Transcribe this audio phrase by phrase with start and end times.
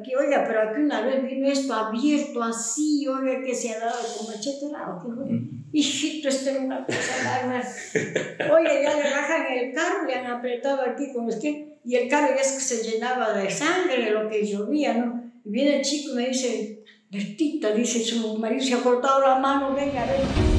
[0.00, 3.98] Aquí, oiga, pero aquí una vez vino esto abierto así, oiga, que se ha dado
[4.16, 4.98] como macheterado.
[5.02, 5.40] ¿qué fue?
[5.72, 8.54] Hijito, esto era una cosa bárbara.
[8.54, 12.08] Oye, ya le bajan el carro, le han apretado aquí como es que, y el
[12.08, 15.22] carro ya es que se llenaba de sangre, lo que llovía, ¿no?
[15.44, 19.38] Y viene el chico y me dice, Bertita, dice, su marido se ha cortado la
[19.38, 20.49] mano, venga, venga.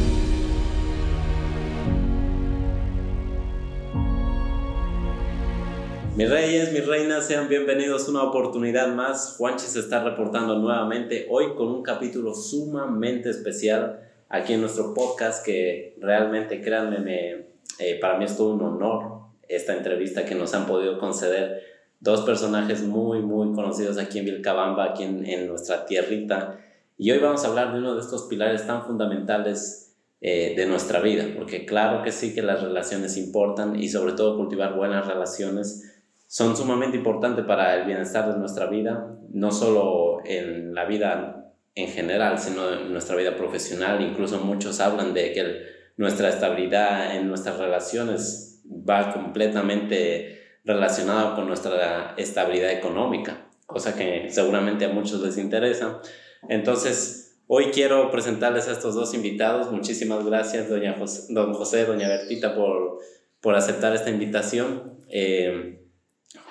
[6.22, 9.38] Mis reyes, mis reinas, sean bienvenidos una oportunidad más.
[9.38, 15.44] Juanchi se está reportando nuevamente hoy con un capítulo sumamente especial aquí en nuestro podcast
[15.44, 17.32] que realmente, créanme, me,
[17.80, 21.64] eh, para mí es todo un honor esta entrevista que nos han podido conceder
[22.00, 26.60] dos personajes muy, muy conocidos aquí en Vilcabamba, aquí en, en nuestra tierrita.
[27.00, 31.00] Y hoy vamos a hablar de uno de estos pilares tan fundamentales eh, de nuestra
[31.00, 35.91] vida, porque claro que sí que las relaciones importan y sobre todo cultivar buenas relaciones
[36.32, 41.90] son sumamente importantes para el bienestar de nuestra vida, no solo en la vida en
[41.90, 44.02] general, sino en nuestra vida profesional.
[44.02, 45.66] Incluso muchos hablan de que
[45.98, 54.86] nuestra estabilidad en nuestras relaciones va completamente relacionada con nuestra estabilidad económica, cosa que seguramente
[54.86, 56.00] a muchos les interesa.
[56.48, 59.70] Entonces, hoy quiero presentarles a estos dos invitados.
[59.70, 63.00] Muchísimas gracias, doña José, don José, doña Bertita, por,
[63.42, 64.98] por aceptar esta invitación.
[65.10, 65.81] Eh,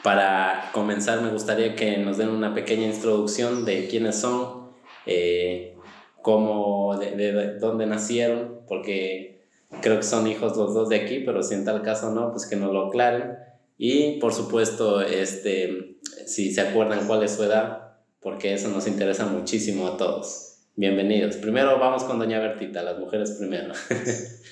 [0.03, 4.71] para comenzar, me gustaría que nos den una pequeña introducción de quiénes son,
[5.07, 5.77] eh,
[6.23, 9.47] cómo, de, dónde nacieron, porque
[9.81, 12.47] creo que son hijos los dos de aquí, pero si en tal caso no, pues
[12.47, 13.37] que nos lo aclaren.
[13.79, 19.27] Y por supuesto, este, si se acuerdan cuál es su edad, porque eso nos interesa
[19.27, 20.51] muchísimo a todos.
[20.77, 21.37] Bienvenidos.
[21.37, 23.73] Primero vamos con Doña Bertita, las mujeres primero.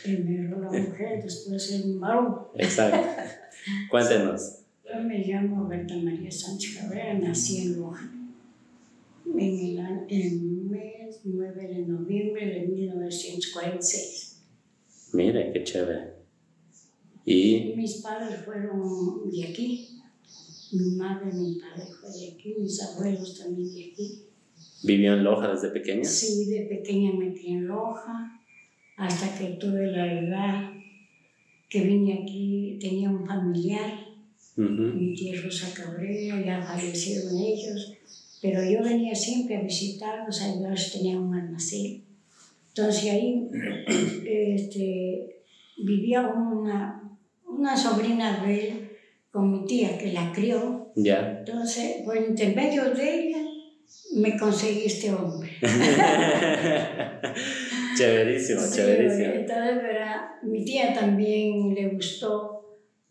[0.02, 2.48] Primero la mujer, después el varón.
[2.54, 3.06] Exacto.
[3.90, 4.57] Cuéntenos.
[4.88, 8.18] Yo me llamo Berta María Sánchez Cabrera, nací en Loja
[9.36, 14.42] en el, mes 9 de noviembre de 1946.
[15.12, 16.14] Mire, qué chévere.
[17.24, 17.74] ¿Y?
[17.76, 19.88] Mis padres fueron de aquí.
[20.72, 24.22] Mi madre, mi padre fue de aquí, mis abuelos también de aquí.
[24.84, 26.04] ¿Vivió en Loja desde pequeña?
[26.04, 28.40] Sí, de pequeña metí en Loja,
[28.96, 30.70] hasta que tuve la edad
[31.68, 34.07] que vine aquí, tenía un familiar
[34.58, 37.94] mi tía Rosa Cabrera, ya fallecieron ellos,
[38.42, 42.02] pero yo venía siempre a visitarlos, a ayudarlos, tenían un almacén.
[42.68, 43.48] Entonces ahí
[44.26, 45.42] este,
[45.76, 47.02] vivía una,
[47.46, 48.90] una sobrina de él
[49.30, 50.92] con mi tía que la crió.
[50.96, 53.38] Entonces, por intermedio de ella,
[54.16, 55.50] me conseguí este hombre.
[57.96, 59.32] chéverísimo, sí, chéverísimo.
[59.34, 60.16] Entonces, ¿verdad?
[60.42, 62.57] mi tía también le gustó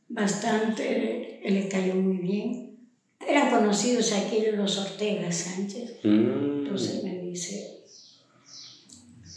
[0.10, 2.78] bastante, le cayó muy bien.
[3.26, 6.00] Eran conocidos aquellos los Ortega Sánchez.
[6.04, 6.60] Mm.
[6.60, 7.82] Entonces me dice,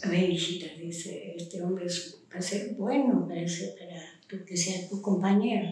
[0.09, 1.85] ve hijita, dice, este hombre
[2.33, 5.69] va a ser bueno para, para tú, que sea tu compañero.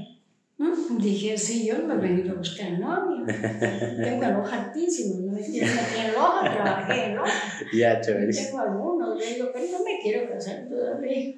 [0.57, 0.97] ¿Mm?
[0.97, 3.25] Dije, sí, yo no me he venido a buscar novia.
[4.03, 7.31] Tengo el ojo altísimo, no es que en Loja, trabajé Loja.
[7.73, 8.33] Ya, chévere.
[8.33, 11.35] Tengo algunos, le digo, pero no me quiero casar todavía.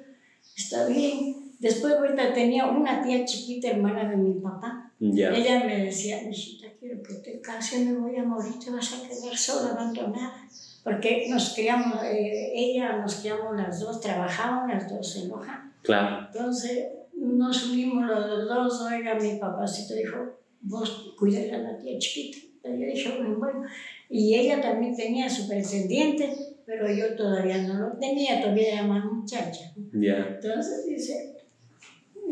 [0.56, 1.41] Está bien.
[1.62, 4.90] Después ahorita tenía una tía chiquita, hermana de mi papá.
[4.98, 5.30] Ya.
[5.32, 9.08] Ella me decía, hijita, quiero que te cases, me voy a morir, te vas a
[9.08, 10.44] quedar sola, abandonada.
[10.82, 15.72] Porque nos criamos, eh, ella nos criamos las dos, trabajaban las dos en Loja.
[15.82, 16.26] Claro.
[16.26, 20.16] Entonces nos unimos los dos, oiga, mi papacito dijo,
[20.62, 22.38] vos cuida a la tía chiquita.
[22.64, 23.62] Yo dije, bueno, bueno.
[24.10, 26.36] Y ella también tenía su pretendiente,
[26.66, 29.72] pero yo todavía no lo tenía, todavía era más muchacha.
[29.92, 30.26] Ya.
[30.34, 31.31] Entonces dice,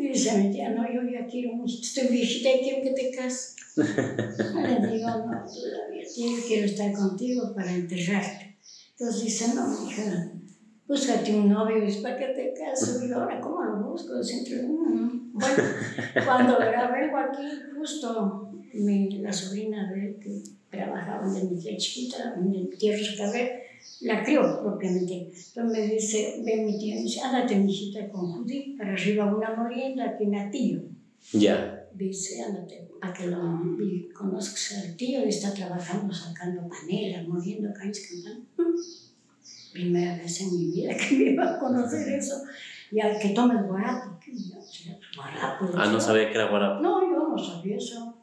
[0.08, 3.56] dice mi tía, no, yo ya quiero, estoy viejita y quiero que te cases.
[3.76, 8.56] Le digo, no, todavía, yo quiero estar contigo para enterrarte.
[8.98, 10.32] Entonces dice, no, hija,
[10.86, 13.02] búscate un novio, dice, ¿para qué te casas?
[13.02, 14.14] Y ahora, ¿cómo lo busco?
[14.14, 15.32] Mm".
[15.32, 15.62] Bueno,
[16.24, 22.36] cuando vengo aquí, justo mi, la sobrina de él, que trabajaba de mi tía chiquita,
[22.36, 23.50] mi tía Cabrera,
[24.00, 25.14] la crió propiamente.
[25.14, 29.54] Entonces me dice, ve mi tía, dice, ándate mi hijita con Judí, para arriba una
[29.54, 30.82] molienda aquí en Atillo.
[31.32, 31.88] Ya.
[31.94, 33.38] Dice, ándate, para que lo
[34.14, 38.46] conozcas al tío, está trabajando sacando panelas, moliendo cañas, cantando.
[39.72, 42.42] Primera vez en mi vida que me iba a conocer eso.
[42.90, 44.32] Y al que tome el guarapo, que
[45.16, 45.70] guarapo.
[45.76, 46.82] Ah, no sabía que era guarapo.
[46.82, 48.19] No, yo no sabía eso.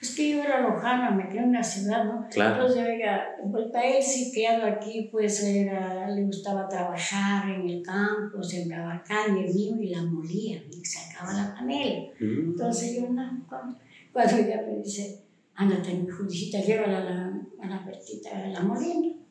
[0.00, 2.26] Es que yo era lojana, me quedé en una ciudad, ¿no?
[2.30, 2.56] Claro.
[2.56, 7.82] Entonces, oiga, pues para él sí criado aquí, pues era, le gustaba trabajar en el
[7.82, 12.08] campo, sembraba caña, mío y la molía, y sacaba la panela.
[12.20, 12.50] Mm.
[12.50, 17.78] Entonces yo, no, cuando, ella me dice, ándate, mi judicita, llévala a la, a la
[17.80, 19.25] vueltita a la molienda.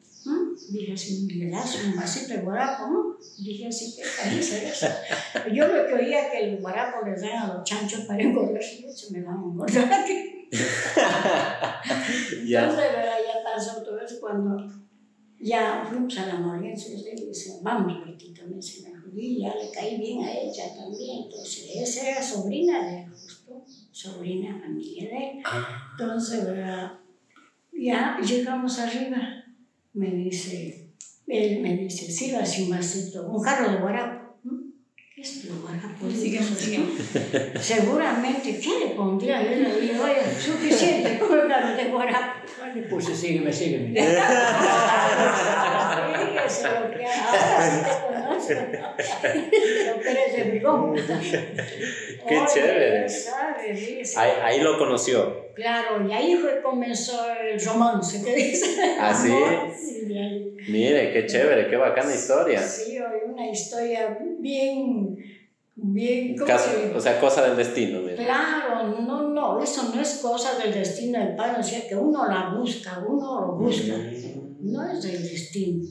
[0.69, 3.17] Dije así, un vasito de guarapo, ¿no?
[3.37, 4.85] Dije así, ¿qué camisa es?
[5.53, 9.11] Yo lo que oía que el guarapo les dan a los chanchos para engordarse, se
[9.11, 9.89] me van a engordar.
[12.41, 13.17] Entonces, ¿verdad?
[13.27, 14.57] ya pasó todo eso cuando
[15.39, 19.97] ya fuimos a la molienda, y dice, vamos, Bertito, me dice, y ya le caí
[19.97, 21.25] bien a ella también.
[21.25, 25.41] Entonces, esa era sobrina de justo, sobrina amiga de él.
[25.45, 25.91] Ah.
[25.91, 26.99] Entonces, ¿verdad?
[27.71, 29.44] ya llegamos arriba
[29.95, 30.91] me dice,
[31.27, 34.37] él me dice, sírvase un vasito, un jarro de guarapo.
[35.15, 36.07] ¿Qué es lo guarapo?
[37.61, 39.41] Seguramente, ¿qué le pondría?
[39.41, 42.41] Yo le digo, oye, suficiente con el jarro de guarapo.
[42.75, 43.93] Le puse, sígueme, sígueme.
[46.25, 48.14] Fíjese lo que ahora
[48.47, 50.93] que de brigón.
[52.27, 53.09] Qué chévere.
[53.09, 53.79] ¿sabes?
[53.79, 54.19] Dice.
[54.19, 55.45] Ahí, ahí lo conoció.
[55.55, 58.95] Claro, y ahí fue comenzó el romance, ¿qué dice?
[58.99, 59.31] ¿Ah, sí?
[60.67, 62.59] Mire, qué chévere, qué bacana historia.
[62.61, 65.15] Sí, oye, una historia bien,
[65.75, 68.15] bien, ¿cómo Caso- o sea, cosa del destino, mire.
[68.15, 72.27] Claro, no, no, eso no es cosa del destino del Padre, o sea, que uno
[72.27, 75.85] la busca, uno lo busca, Mm, no es del destino.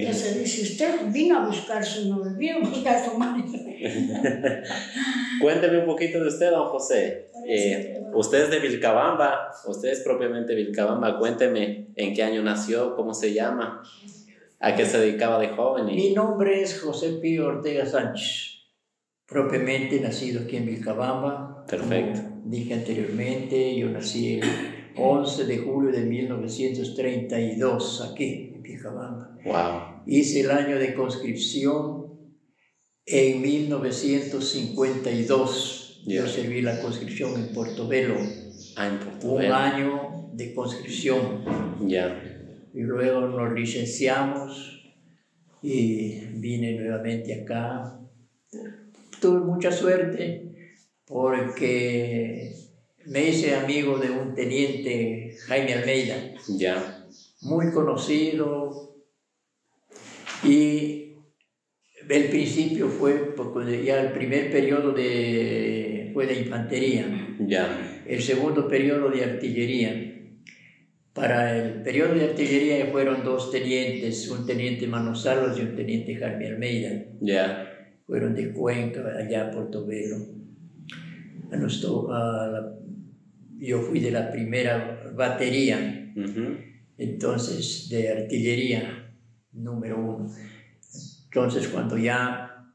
[0.00, 0.32] Fíjese.
[0.32, 3.58] se dice, usted vino a buscar su novio, vino a buscar su marido.
[5.40, 7.30] Cuénteme un poquito de usted, don José.
[7.46, 11.18] Eh, usted es de Vilcabamba, usted es propiamente Vilcabamba.
[11.18, 13.82] Cuénteme en qué año nació, cómo se llama,
[14.58, 15.88] a qué se dedicaba de joven.
[15.88, 15.94] Y...
[15.94, 18.64] Mi nombre es José Pío Ortega Sánchez,
[19.26, 21.64] propiamente nacido aquí en Vilcabamba.
[21.66, 22.20] Perfecto.
[22.20, 24.48] Como dije anteriormente, yo nací el
[24.96, 29.36] 11 de julio de 1932 aquí Vilcabamba.
[29.44, 30.02] Wow.
[30.06, 32.06] Hice el año de conscripción
[33.06, 36.02] en 1952.
[36.06, 36.22] Ya.
[36.22, 38.14] Yo serví la conscripción en Portobelo,
[38.76, 39.52] Ah, en un Portugal.
[39.52, 41.44] año de conscripción.
[41.88, 42.22] Ya.
[42.72, 44.80] y luego nos licenciamos
[45.60, 47.98] y vine nuevamente acá.
[49.20, 52.52] Tuve mucha suerte porque
[53.06, 56.14] me hice amigo de un teniente, Jaime Almeida,
[56.56, 56.99] Ya.
[57.42, 58.94] Muy conocido
[60.44, 61.14] y
[62.08, 68.02] el principio fue porque ya el primer periodo de, fue de infantería Ya.
[68.06, 70.06] el segundo periodo de artillería.
[71.12, 76.14] Para el periodo de artillería fueron dos tenientes, un teniente Mano Salas y un teniente
[76.16, 77.04] Jaime Almeida.
[77.20, 77.66] Ya.
[78.06, 80.16] Fueron de Cuenca, allá a Portobelo.
[81.52, 82.74] A nos to- a la-
[83.58, 86.56] yo fui de la primera batería, Ujú.
[87.00, 89.16] Entonces de artillería
[89.52, 90.30] número uno.
[91.24, 92.74] Entonces cuando ya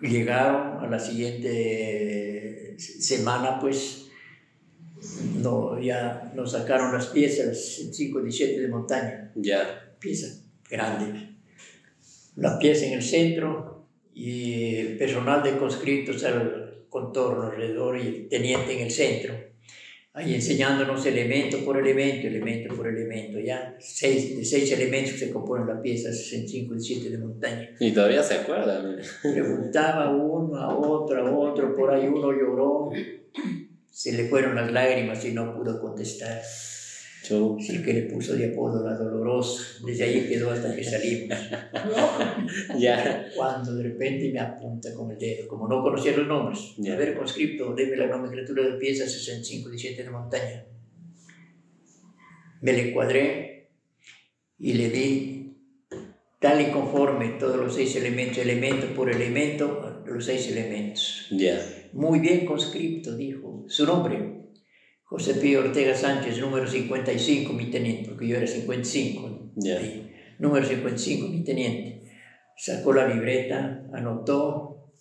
[0.00, 4.08] llegaron a la siguiente semana, pues
[5.42, 9.94] no, ya nos sacaron las piezas, el 517 de montaña, Ya.
[9.98, 11.36] pieza grande.
[12.36, 18.28] La pieza en el centro y el personal de conscriptos al contorno alrededor y el
[18.28, 19.53] teniente en el centro.
[20.16, 23.74] Ahí enseñándonos elemento por elemento, elemento por elemento, ya.
[23.80, 27.70] Seis, de seis elementos se componen la pieza 517 de montaña.
[27.80, 29.02] Y todavía se acuerda, mire.
[29.20, 32.90] Preguntaba uno a otro, a otro, por ahí uno lloró,
[33.90, 36.40] se le fueron las lágrimas y no pudo contestar.
[37.24, 37.56] Chu.
[37.58, 39.78] Así que le puso de apodo la dolorosa.
[39.84, 41.38] Desde ahí quedó hasta que salimos.
[42.78, 43.26] Ya.
[43.34, 46.74] Cuando de repente me apunta con el dedo, como no conocía los nombres.
[46.76, 46.94] Ya.
[46.94, 50.64] A ver, conscripto, deme la nomenclatura de piezas 65, 17 de montaña.
[52.60, 53.70] Me le cuadré
[54.58, 55.56] y le di
[56.38, 61.28] tal y conforme todos los seis elementos, elemento por elemento, los seis elementos.
[61.30, 61.58] Ya.
[61.92, 63.64] Muy bien conscripto, dijo.
[63.66, 64.43] Su nombre,
[65.04, 69.52] José Pío Ortega Sánchez, número 55, mi teniente, porque yo era 55.
[69.56, 69.78] Ya.
[69.78, 70.12] ahí.
[70.38, 72.10] Número 55, mi teniente.
[72.56, 74.92] Sacó la libreta, anotó.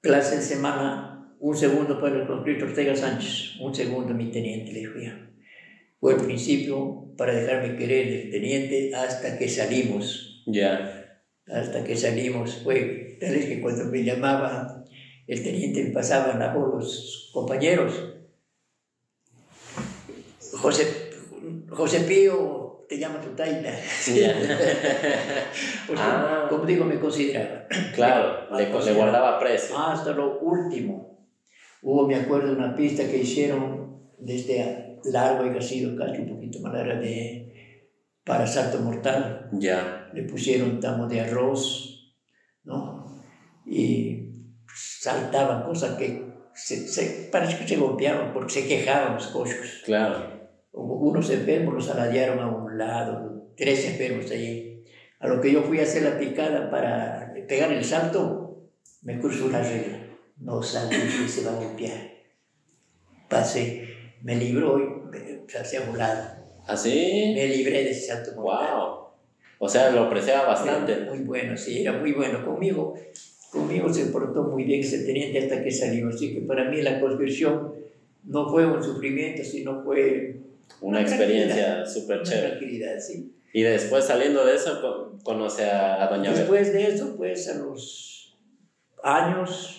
[0.00, 4.80] Clase de semana, un segundo para el conscripto Ortega Sánchez, un segundo, mi teniente, le
[4.80, 5.30] dijo ya.
[6.00, 11.20] Fue el principio para dejarme querer del teniente hasta que salimos Ya.
[11.46, 14.84] hasta que salimos fue tal vez que cuando me llamaba
[15.28, 18.11] el teniente me pasaban a los compañeros
[20.62, 21.10] José
[21.70, 23.70] José Pío te llama tu taita.
[25.86, 26.46] Pues Ah.
[26.48, 29.76] como, digo me consideraba Claro, le, le guardaba precio.
[29.78, 31.26] hasta lo último
[31.82, 36.72] hubo me acuerdo una pista que hicieron desde largo y sido casi un poquito más
[36.74, 37.80] larga de
[38.24, 40.08] para salto mortal Ya.
[40.14, 42.14] le pusieron tamo de arroz,
[42.64, 43.20] ¿no?
[43.66, 44.28] Y
[44.74, 46.22] saltaban cosas que
[46.54, 49.82] se, se- parece que se golpeaban porque se quejaban los cochos.
[49.84, 50.31] Claro.
[50.72, 54.84] Unos enfermos los aladearon a un lado, tres enfermos allí.
[55.20, 58.68] A lo que yo fui a hacer la picada para pegar el salto,
[59.02, 59.98] me cruzó una regla.
[60.38, 62.10] No salte y se va a golpear.
[63.28, 63.88] Pasé,
[64.22, 66.42] me libró y me pasé a un lado.
[66.66, 67.32] ¿Así?
[67.34, 68.68] Me libré de ese salto mortal.
[68.74, 69.02] ¡Wow!
[69.58, 70.92] O sea, lo apreciaba bastante.
[70.92, 72.94] Era muy bueno, sí, era muy bueno conmigo.
[73.52, 76.08] Conmigo se portó muy bien ese teniente hasta que salió.
[76.08, 77.72] Así que para mí la conscripción
[78.24, 80.40] no fue un sufrimiento, sino fue
[80.80, 82.48] Una Una experiencia súper chévere.
[82.48, 83.36] tranquilidad, sí.
[83.54, 86.38] Y después saliendo de eso, con- conoce a, Doña Berta.
[86.40, 88.38] Después de eso, pues a los
[89.02, 89.78] años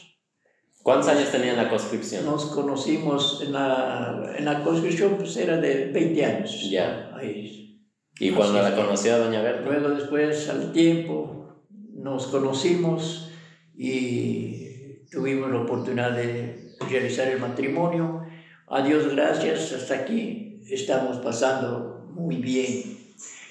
[0.84, 2.26] ¿Cuántos años tenía en la conscripción?
[2.26, 6.70] nos conocimos en la, en la conscripción, pues era de 20 años.
[6.70, 7.10] Ya.
[7.16, 7.82] Ahí.
[8.20, 9.62] Y cuando Así la conoció a Doña Berta.
[9.62, 11.56] Luego después, al tiempo,
[11.94, 13.32] nos conocimos
[13.78, 18.22] y tuvimos la oportunidad de realizar el matrimonio.
[18.68, 22.98] A Dios gracias, hasta aquí estamos pasando muy bien.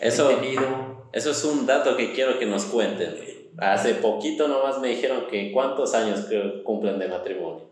[0.00, 3.14] Eso, tenido eso es un dato que quiero que nos cuenten.
[3.59, 7.71] Hace poquito nomás me dijeron que cuántos años que cumplen de matrimonio.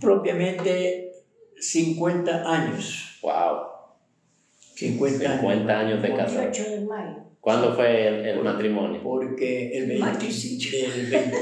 [0.00, 1.12] propiamente
[1.60, 3.18] 50 años.
[3.22, 3.32] ¡Wow!
[4.76, 5.40] 50 años.
[5.40, 6.40] 50 años de casado.
[6.42, 7.16] 28 de mayo.
[7.40, 9.00] ¿Cuándo fue el, el matrimonio?
[9.02, 10.86] Porque el, vein- Matricidio.
[10.94, 11.32] el vein-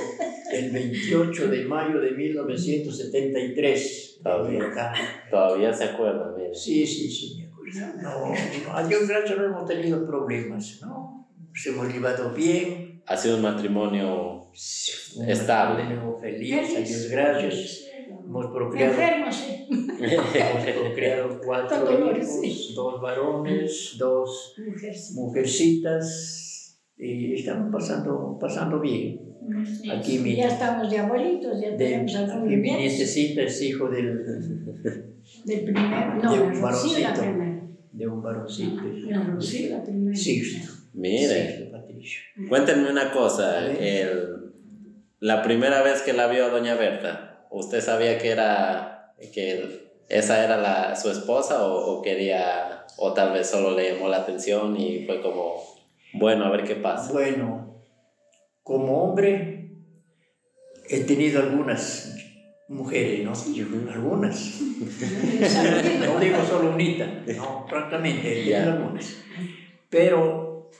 [0.52, 4.05] el 28 de mayo de 1973.
[4.26, 4.64] Todavía.
[4.64, 4.94] acá.
[5.30, 6.54] Todavía se acuerdan, mire.
[6.54, 8.02] Sí, sí, sí, me acuerdo.
[8.02, 11.28] No, no, a Dios gracias no hemos tenido problemas, ¿no?
[11.50, 13.02] Nos hemos llevado bien.
[13.06, 14.50] Ha sido un matrimonio
[15.16, 15.82] un Estable.
[15.84, 17.82] matrimonio Feliz, a Dios gracias.
[18.08, 24.54] Hemos procreado, hemos procreado cuatro hijos, dos varones, dos
[25.14, 26.55] mujercitas
[26.98, 29.20] y estamos pasando, pasando bien.
[29.92, 32.80] Aquí mi- Ya estamos de abuelitos, ya De, tenemos algún aquí mi nietos.
[32.80, 34.24] nietecita es hijo del,
[35.44, 36.14] Del primero.
[36.22, 37.20] No, De la un Rocío la varoncito.
[37.22, 37.62] primera.
[37.92, 38.82] de un varoncito.
[39.08, 40.16] La Rocío la primera.
[40.16, 40.72] Sixto.
[40.94, 42.20] Mire, Sixto Patricio.
[42.48, 43.66] cuéntenme una cosa.
[43.72, 44.52] El,
[45.20, 50.44] la primera vez que la vio a Doña Berta, ¿usted sabía que era que esa
[50.44, 54.76] era la, su esposa o, o quería, o tal vez solo le llamó la atención
[54.78, 55.62] y fue como,
[56.18, 57.12] bueno, a ver qué pasa?
[57.12, 57.82] Bueno,
[58.62, 59.70] como hombre
[60.88, 62.16] he tenido algunas
[62.68, 63.32] mujeres, ¿no?
[63.92, 64.60] Algunas.
[66.06, 67.06] No digo solo unita,
[67.36, 69.16] no, francamente, he tenido algunas.
[69.88, 70.70] Pero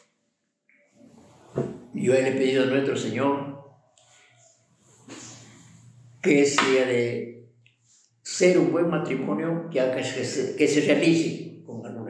[1.95, 3.57] yo le he pedido a nuestro Señor
[6.21, 7.49] que sea de
[8.23, 11.46] ser un buen matrimonio que, haga que, se, que se realice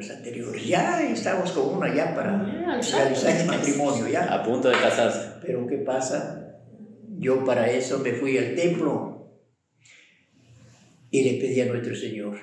[0.07, 0.67] algunas anteriores.
[0.67, 4.25] Ya estamos con una ya para realizar el matrimonio, ya.
[4.33, 5.41] A punto de casarse.
[5.43, 6.61] Pero ¿qué pasa?
[7.19, 9.41] Yo para eso me fui al templo
[11.11, 12.39] y le pedí a nuestro Señor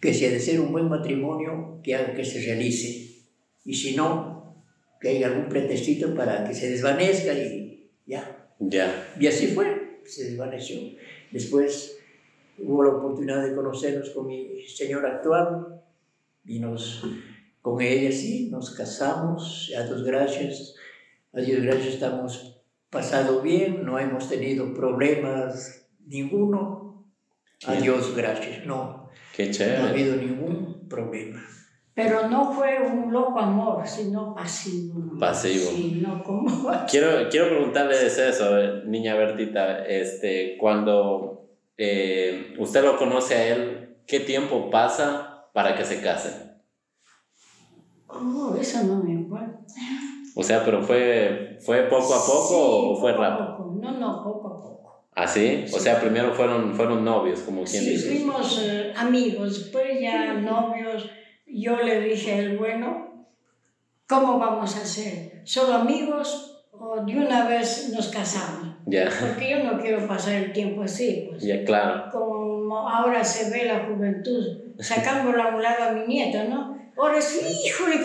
[0.00, 3.24] que si ha de ser un buen matrimonio, que haga que se realice.
[3.64, 4.64] Y si no,
[5.00, 8.52] que haya algún pretextito para que se desvanezca y ya.
[8.60, 9.12] Ya.
[9.18, 10.78] Y así fue, se desvaneció.
[11.32, 11.98] Después
[12.58, 15.77] hubo la oportunidad de conocernos con mi señor actual
[16.48, 17.04] y nos,
[17.60, 19.70] con ella sí, nos casamos.
[19.78, 20.74] A Dios gracias,
[21.32, 27.04] a Dios gracias estamos pasado bien, no hemos tenido problemas ninguno.
[27.66, 27.74] A.
[27.74, 31.44] Dios gracias, no, Qué no ha habido ningún problema.
[31.92, 35.18] Pero no fue un loco amor, sino pasivo.
[35.18, 35.70] Pasivo.
[35.72, 36.70] Sí, no como.
[36.88, 44.20] Quiero, quiero preguntarles eso, niña Bertita, este, cuando eh, usted lo conoce a él, ¿qué
[44.20, 46.32] tiempo pasa para que se casen?
[48.08, 49.58] Oh, eso no me acuerdo.
[50.34, 53.56] O sea, pero fue, fue poco a poco Sí, o fue poco a rápido?
[53.56, 53.74] poco.
[53.80, 55.04] No, no, poco a poco.
[55.14, 55.64] ¿Así?
[55.64, 55.80] O Sí.
[55.80, 58.08] sea, primero fueron, fueron novios, como quien Sí, dice.
[58.08, 61.10] fuimos eh, amigos, después ya novios.
[61.46, 63.26] Yo le dije a él, bueno,
[64.08, 65.42] ¿cómo vamos a hacer?
[65.44, 68.76] ¿Solo amigos o de una vez nos casamos?
[68.86, 71.42] Ya, Porque yo no quiero pasar el tiempo así, pues.
[71.42, 72.10] ya, claro.
[72.12, 76.78] Como ahora se ve la juventud, sacándole a un lado a mi nieta, ¿no?
[76.96, 78.00] Ahora es, híjole,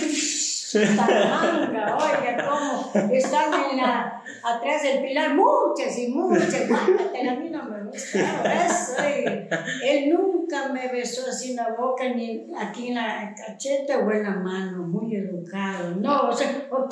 [0.95, 2.72] manga, oiga, cómo
[3.11, 8.65] están en la, atrás del pilar, muchas y muchas, mándate, a mí no me gusta,
[8.65, 9.65] eso, oiga.
[9.83, 14.23] Él nunca me besó así en la boca, ni aquí en la cacheta o en
[14.23, 16.87] la mano, muy educado, no, o sea, oh,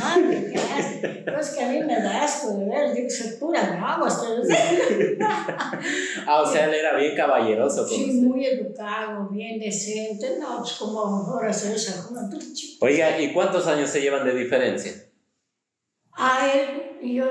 [0.00, 1.24] madre, ¿qué hace?
[1.24, 4.08] Pues que a mí me da asco de ver, digo, soy pura brava,
[6.26, 8.28] Ah, o sea, él era bien caballeroso con Sí, usted.
[8.28, 10.36] muy educado, bien decente.
[10.40, 12.42] No, pues como ahora se ve esa juventud.
[12.80, 14.92] Oiga, ¿y cuántos años se llevan de diferencia?
[16.16, 17.26] A él, yo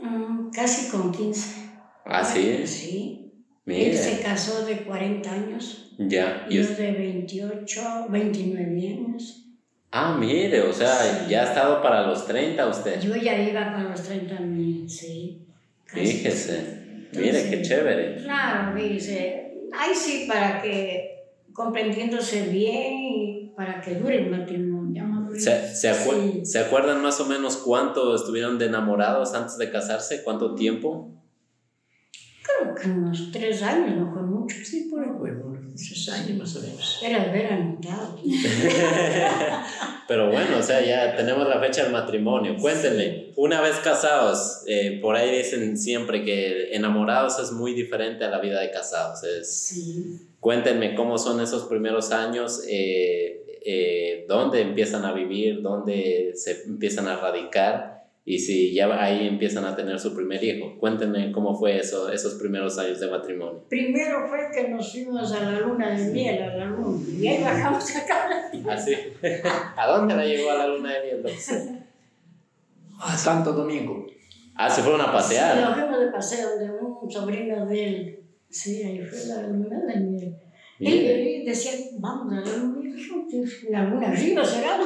[0.00, 1.70] mm, casi con 15.
[2.04, 2.66] ¿Ah, sí?
[2.66, 3.32] Sí.
[3.66, 6.46] Él Mire, se casó de 40 años, ya.
[6.48, 9.44] Y yo de 28, 29 años.
[9.90, 11.30] ah, mire, o sea, Sí.
[11.30, 13.00] ya ha estado para los 30 usted.
[13.00, 15.42] Yo ya iba con los 30 mil, sí.
[15.84, 16.06] casi.
[16.06, 16.76] Fíjese.
[17.12, 18.16] Mire, qué Entonces, chévere.
[18.22, 24.85] Claro, dice, ay sí, para que comprendiéndose bien y para que dure el matrimonio.
[25.38, 26.46] ¿Se, se, acu- Sí.
[26.46, 30.22] ¿Se acuerdan más o menos cuánto estuvieron de enamorados antes de casarse?
[30.22, 31.12] ¿Cuánto tiempo?
[32.42, 34.56] Creo que unos tres años, no fue mucho.
[34.64, 37.00] Sí, por ahí, bueno, unos tres años más o menos.
[37.04, 38.18] Era haber anotado.
[40.08, 42.56] Pero bueno, o sea, ya tenemos la fecha del matrimonio.
[42.60, 48.30] Cuéntenme, una vez casados, eh, por ahí dicen siempre que enamorados es muy diferente a
[48.30, 49.24] la vida de casados.
[49.24, 50.28] Es, Sí.
[50.38, 57.08] cuéntenme cómo son esos primeros años, eh, eh, dónde empiezan a vivir, dónde se empiezan
[57.08, 60.78] a radicar y si ya ahí empiezan a tener su primer hijo.
[60.78, 63.64] Cuéntenme cómo fue eso, esos primeros años de matrimonio.
[63.68, 67.42] Primero fue que nos fuimos a la luna de miel, a la luna, y ahí
[67.42, 68.50] bajamos acá.
[68.70, 68.94] Así.
[69.76, 71.16] ¿A dónde la llevó a la luna de miel?
[71.16, 71.70] entonces?
[73.00, 74.06] A Santo Domingo.
[74.54, 75.74] Ah, se fueron a Nos pasear.
[75.74, 78.20] fuimos de paseo de un sobrino de él.
[78.48, 80.36] Sí, ahí fue la luna de miel.
[80.78, 82.86] Él decía, vamos a la luna.
[83.70, 84.78] La luna arriba será,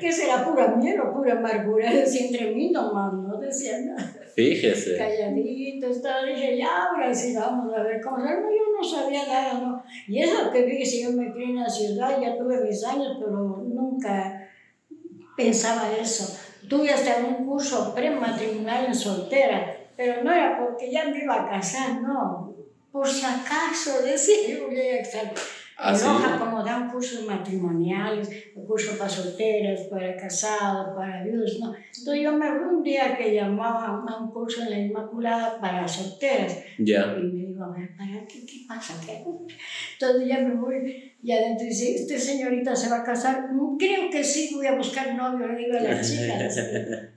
[0.00, 1.92] ¿Qué será pura miel o pura amargura?
[1.92, 4.14] Decía entre mí nomás, no decía nada.
[4.34, 4.96] Fíjese.
[4.96, 8.18] Calladito, estaba, dije, ya, ahora sí, vamos a ver cómo.
[8.18, 9.82] No, yo no sabía nada, ¿no?
[10.08, 13.64] Y eso que si yo me crié en la ciudad, ya tuve mis años, pero
[13.64, 14.48] nunca
[15.36, 16.36] pensaba eso.
[16.68, 21.50] Tuve hasta un curso prematrimonial en soltera, pero no era porque ya me iba a
[21.50, 22.43] casar, no.
[22.94, 25.34] Por si acaso, decía yo, voy a estar
[25.76, 26.12] Ah, en.
[26.12, 28.28] Loja como dan cursos matrimoniales,
[28.68, 31.74] cursos para solteras, para casados, para viudos, no.
[31.74, 35.88] Entonces yo me fui un día que llamaban a un curso en la Inmaculada para
[35.88, 37.16] solteras Ya.
[37.18, 38.94] y me ver, ¿para qué, qué pasa?
[39.04, 39.24] ¿Qué?
[39.94, 43.52] Entonces ya me voy y adentro dice, ¿este señorita se va a casar?
[43.52, 46.38] "Mm, Creo que sí, voy a buscar novio, le digo a la chica.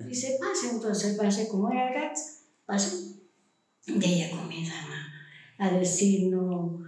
[0.08, 2.90] Dice, pase, entonces pase, como era gratis, pase.
[3.86, 5.07] Y ella comienza a,
[5.58, 6.80] a decir, no,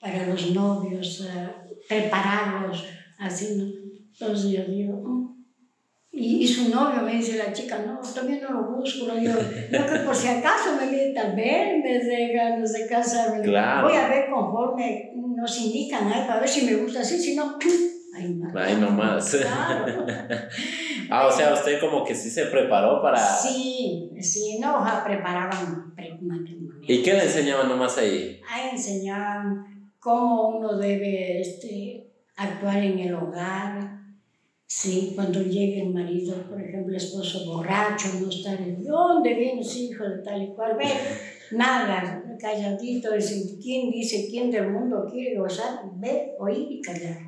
[0.00, 2.84] para los novios, a prepararlos,
[3.18, 3.64] así, ¿no?
[4.12, 5.44] Entonces yo digo, "Mm".
[6.12, 9.30] y, y su novio me dice la chica, no, todavía no lo busco, no, yo,
[9.32, 13.42] no que por si acaso me viene tal vez me dé ganas de casarme.
[13.42, 13.88] Claro.
[13.88, 17.58] Voy a ver conforme nos indican ahí para ver si me gusta así, si no,
[18.18, 18.58] ahí no.
[18.58, 19.36] Ahí nomás.
[19.40, 20.06] Claro.
[21.10, 23.16] Ah, o sea, usted como que sí se preparó para...
[23.16, 26.82] Sí, sí, no, preparaban prematrimonial.
[26.82, 28.38] ¿Y qué le enseñaban nomás ahí?
[28.46, 34.02] Ahí enseñaban cómo uno debe este, actuar en el hogar.
[34.66, 39.64] Sí, cuando llegue el marido, por ejemplo, el esposo borracho, no estar en dónde viene
[39.64, 40.88] su hijo de tal y cual, ve,
[41.52, 45.80] nada, calladito, decir, ¿quién dice quién del mundo quiere gozar?
[45.94, 47.27] Ve, oír y callar.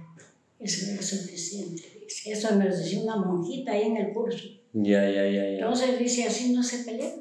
[0.61, 2.07] Eso es suficiente.
[2.27, 4.47] Eso nos decía una monjita ahí en el curso.
[4.73, 5.59] Ya, ya, ya, ya.
[5.59, 7.13] Entonces dice, así no se pelea.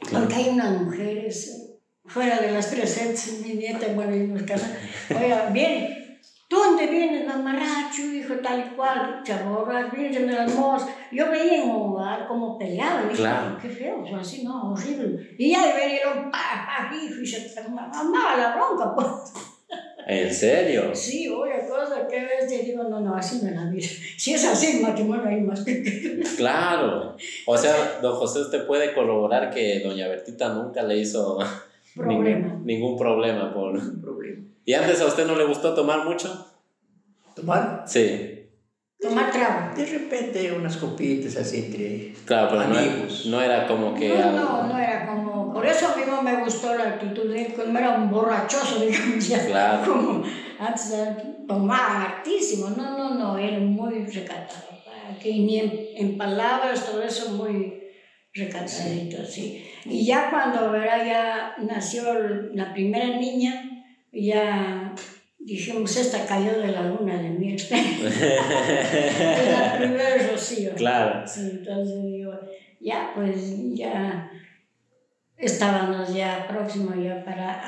[0.00, 0.24] Claro.
[0.26, 4.76] Porque hay unas mujeres, eh, fuera de las presentes, mi nieta, bueno, y nos casan,
[5.10, 10.90] oiga, bien, ¿tú dónde vienes, mamarracho, hijo, tal y cual, chaborras, virgen de las mozas?
[11.10, 13.58] Yo veía en un hogar como peleaban, dije, Claro.
[13.60, 15.34] qué feo, o sea, así, no, horrible.
[15.38, 19.53] Y ya vinieron, pa, pa, hijo, y se amaba la bronca, pues.
[20.06, 20.94] ¿En serio?
[20.94, 23.86] Sí, oye, cosa que ves, y digo, no, no, así es la vida.
[24.18, 26.22] Si es así, el matrimonio hay más que...
[26.36, 27.16] Claro.
[27.46, 31.38] O sea, don José, usted puede corroborar que doña Bertita nunca le hizo
[31.94, 32.46] Problema.
[32.48, 33.72] Ningún, ningún problema por...
[34.00, 34.44] Problema.
[34.64, 36.46] ¿Y antes a usted no le gustó tomar mucho?
[37.34, 38.40] Tomar Sí.
[39.00, 39.76] Tomar trago.
[39.76, 43.26] de repente unas copitas así entre Claro, pero no, amigos.
[43.26, 44.08] no era como que...
[44.08, 45.23] No, no, no era como.
[45.64, 49.46] Por eso no me gustó la actitud de él, como era un borrachoso, digamos ya.
[49.46, 49.92] Claro.
[49.92, 50.22] Como
[50.58, 50.94] antes
[51.48, 52.68] tomaba hartísimo.
[52.68, 54.74] No, no, no, él muy recatado.
[55.22, 57.80] Que ni en, en palabras, todo eso muy
[58.34, 59.64] recatadito, así.
[59.86, 61.06] Y ya cuando ¿verdad?
[61.06, 62.12] ya nació
[62.52, 64.94] la primera niña, ya
[65.38, 67.54] dijimos, esta cayó de la luna de miel.
[67.54, 67.70] Es
[69.50, 70.74] la primera rocío.
[70.74, 71.26] Claro.
[71.26, 72.34] Sí, entonces digo,
[72.80, 74.30] ya pues ya
[75.38, 77.62] estábamos ya próximos ya para,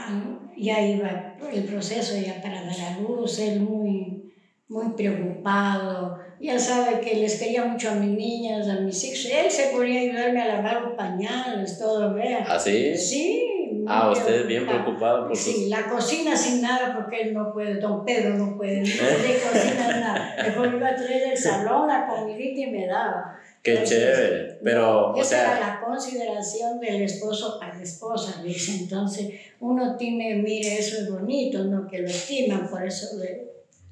[0.57, 4.33] ya iba el proceso ya para dar a luz, él muy,
[4.69, 9.51] muy preocupado, ya sabe que les quería mucho a mis niñas, a mis hijos, él
[9.51, 12.45] se ponía a ayudarme a lavar los pañales, todo, vea.
[12.49, 12.97] ¿Así?
[12.97, 13.43] Sí.
[13.73, 15.29] muy Ah, usted es bien preocupado.
[15.29, 15.69] por Sí, sus...
[15.69, 20.01] la cocina sin nada porque él no puede, don Pedro no puede, no puede cocinar
[20.01, 20.37] nada.
[20.43, 23.39] Mejor iba a traer del salón la comidita y me daba.
[23.67, 24.59] Qué Entonces, chévere.
[24.63, 28.77] Pero, o Esa sea, era la consideración del esposo para la esposa, dice.
[28.83, 31.89] Entonces, uno tiene, mire, eso es bonito, ¿no?
[31.89, 33.51] Que lo estiman, por eso le,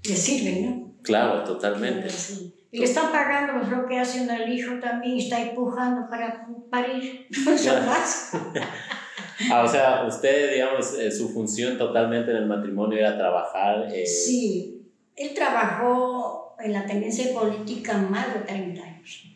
[0.09, 0.93] le sirve, ¿no?
[1.03, 2.09] claro, totalmente.
[2.09, 2.55] Sí.
[2.71, 6.47] Y le están pagando pues, lo que hace uno el hijo también, está empujando para
[6.71, 7.27] parir.
[7.87, 8.31] Más.
[9.51, 13.89] Ah, o sea, usted, digamos, eh, su función totalmente en el matrimonio era trabajar.
[13.93, 19.34] eh, Sí, él trabajó en la tendencia política más de 30 años.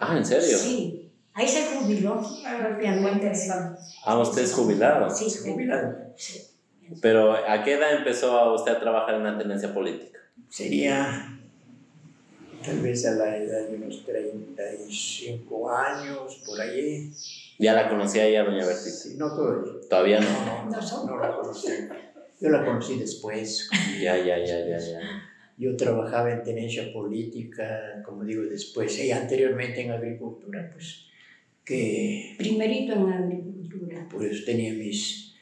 [0.00, 0.58] Ah, ¿en serio?
[0.58, 2.20] Sí, ahí se jubiló
[2.58, 3.30] propiamente.
[4.04, 5.10] Ah, usted es jubilado.
[5.10, 5.94] Sí, Jubilado.
[6.16, 6.42] Sí.
[7.00, 10.18] Pero, ¿a qué edad empezó usted a trabajar en la tendencia política?
[10.48, 11.38] Sería
[12.64, 17.12] tal vez a la edad de unos 35 años, por ahí.
[17.58, 18.90] Ya la conocía ya, doña Bertita.
[18.90, 19.72] Sí, no todavía.
[19.88, 20.30] Todavía no.
[20.66, 21.68] No, no, no, no la conocí.
[22.40, 23.68] Yo la conocí después.
[24.00, 25.29] Ya, ya, ya, ya, ya.
[25.60, 31.04] Yo trabajaba en tenencia política, como digo, después, y anteriormente en agricultura, pues,
[31.62, 34.08] que Primerito en agricultura.
[34.10, 35.34] pues tenía mis,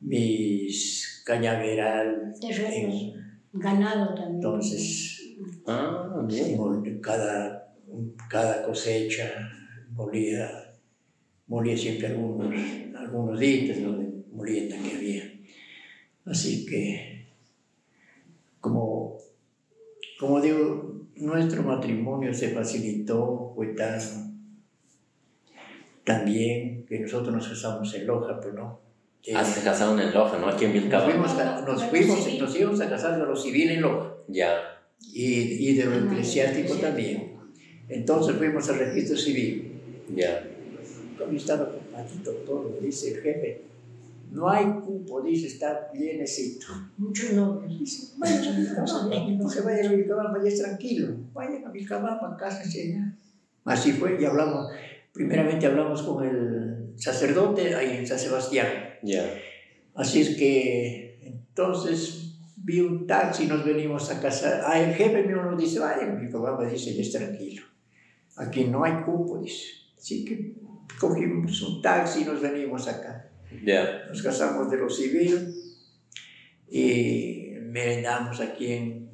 [0.00, 4.36] mis cañaveral, en- ganado también.
[4.36, 5.36] entonces
[5.66, 7.00] Ah, bien.
[7.02, 7.74] cada,
[8.30, 9.28] cada cosecha
[9.90, 10.48] molía,
[11.48, 12.54] molía siempre algunos,
[12.96, 13.98] algunos días ¿no?
[13.98, 15.24] de molienda que había.
[16.24, 17.26] Así que,
[18.60, 19.18] como,
[20.18, 23.98] como digo, nuestro matrimonio se facilitó, fue tan,
[26.04, 28.80] tan bien que nosotros nos casamos en Loja, pero no.
[29.24, 30.48] Eh, Ah, se casaron en Loja, ¿no?
[30.48, 31.12] Aquí en nos Vilcabamba.
[31.12, 34.82] fuimos, a- nos, fuimos, nos íbamos a casar de lo civil en Loja Ya.
[35.12, 36.80] y, y de lo eclesiástico sí.
[36.80, 37.36] también.
[37.88, 39.80] Entonces fuimos al registro civil.
[40.14, 40.48] Ya.
[41.18, 43.62] Como estaba con Patito todo, dice el jefe,
[44.30, 46.66] no hay cupo, dice, está llenecito.
[46.98, 47.78] Muchos novios.
[47.78, 52.36] Dice, vayan a Vilcabamba, no se vayan a Vilcabamba, ya es tranquilo, vayan a Vilcabamba,
[52.36, 53.16] cásense allá.
[53.64, 54.70] Así fue, y hablamos,
[55.12, 58.68] primeramente hablamos con el sacerdote ahí en San Sebastián.
[59.02, 59.24] Ya.
[59.94, 64.62] Así es que entonces vi un taxi y nos venimos a casar.
[64.66, 67.64] Ah, el jefe mío nos dice, vaya, mi papá dice, ya es tranquilo.
[68.36, 69.64] Aquí no hay cupo, dice.
[69.96, 70.54] Así que
[71.00, 73.30] cogimos un taxi y nos venimos acá.
[73.64, 74.04] Ya.
[74.08, 75.54] Nos casamos de lo civil
[76.70, 79.10] y merendamos aquí en,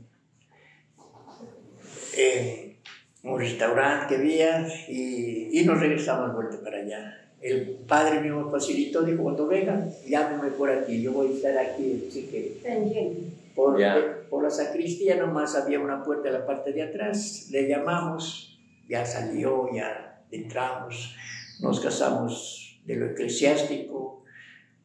[2.17, 2.77] en
[3.25, 7.19] un restaurante que había y, y nos regresamos de vuelta para allá.
[7.41, 11.59] El padre mío me facilitó, dijo, cuando vengan, llámeme por aquí, yo voy a estar
[11.59, 12.05] aquí.
[12.09, 13.21] Así que Pendiente.
[13.55, 13.97] por, Ya.
[14.31, 19.05] por la sacristía nomás había una puerta en la parte de atrás, le llamamos, ya
[19.05, 21.17] salió, ya entramos,
[21.61, 24.22] nos casamos de lo eclesiástico,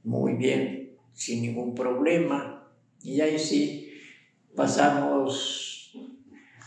[0.08, 2.72] muy bien, sin ningún problema,
[3.04, 3.92] y ahí sí
[4.56, 5.92] pasamos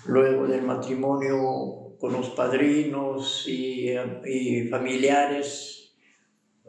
[0.07, 3.91] luego del matrimonio con los padrinos y,
[4.27, 5.93] y familiares.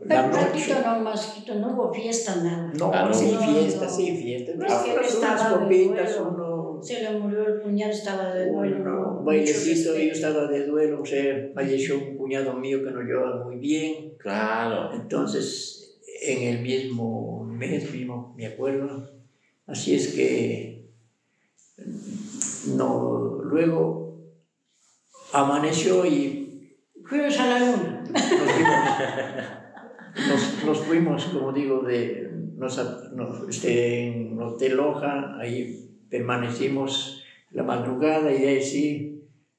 [0.08, 2.74] Pero La un ratito nomás, quito, no hubo fiesta, nada.
[2.78, 3.14] No, Ah, no.
[3.14, 3.90] sin No, fiesta, no.
[3.92, 4.52] sin fiesta.
[4.56, 8.34] No, es que Unas- estaba unas de copitas, uno, Se le murió el cuñado, estaba
[8.34, 8.78] de duelo.
[8.82, 13.44] uno, bailecito, yo estaba de duelo, o sea, falleció un cuñado mío que nos llevaba
[13.46, 14.16] muy bien.
[14.18, 14.92] Claro.
[14.96, 15.81] Entonces,
[16.22, 19.10] en el mismo mes, mismo, me acuerdo.
[19.68, 20.90] Así es que,
[22.76, 24.22] no, luego
[25.34, 26.42] amaneció y
[27.12, 28.04] Fuimos a la luna.
[28.10, 28.86] nos fuimos,
[30.30, 32.78] nos, nos fuimos, como digo, de, nos,
[33.12, 39.11] nos, este, en Hotel Loja, ahí permanecimos la madrugada y de ahí sí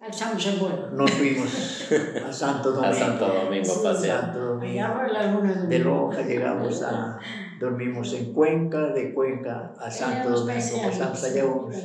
[0.04, 0.90] Alzamos el vuelo.
[0.90, 1.48] nos fuimos
[2.28, 2.86] a Santo Domingo.
[2.88, 4.20] A Santo Domingo Sí, pasear.
[4.20, 4.72] Santo Domingo.
[4.84, 7.18] Allá fue la luna De Loja llegamos a,
[7.60, 11.76] dormimos en Cuenca, de Cuenca a Santo Domingo, pasamos allá unos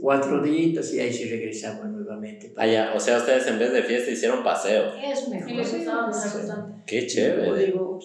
[0.00, 2.52] cuatro días y ahí sí regresamos nuevamente.
[2.58, 4.92] Allá, o sea, ustedes en vez de fiesta hicieron paseo.
[5.02, 5.50] Es mejor.
[5.50, 6.82] Y les gustaba bastante.
[6.86, 7.66] Qué chévere.
[7.66, 7.98] digo,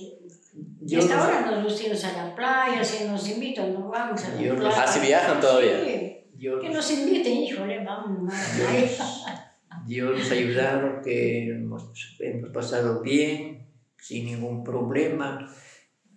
[0.82, 4.24] Y yo hasta no- ahora nos vestimos a la playa, si nos invitan, nos vamos
[4.24, 4.84] a la Yo playa.
[4.84, 5.84] Ah, ¿sí viajan todavía?
[5.84, 8.34] Sí, yo- que nos inviten, híjole, vamos.
[9.90, 15.52] Dios nos ha ayudado, que hemos, hemos pasado bien, sin ningún problema.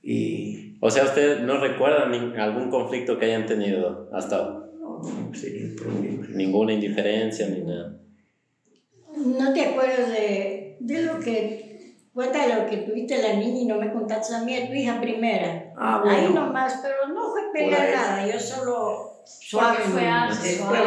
[0.02, 4.66] Y O sea, ¿ustedes no recuerdan ni- algún conflicto que hayan tenido hasta ahora?
[4.78, 6.26] no, no sería un problema.
[6.34, 7.98] Ninguna indiferencia ni nada.
[9.16, 13.78] ¿No te acuerdas de, de lo que, cuenta lo que tuviste la niña y no
[13.78, 15.72] me contaste a mí, a tu hija primera?
[15.76, 16.46] Ah, Ahí bueno.
[16.46, 17.70] nomás, pero no fue ahí.
[17.94, 19.78] nada, yo solo suave.
[19.84, 20.80] fue antes, suave.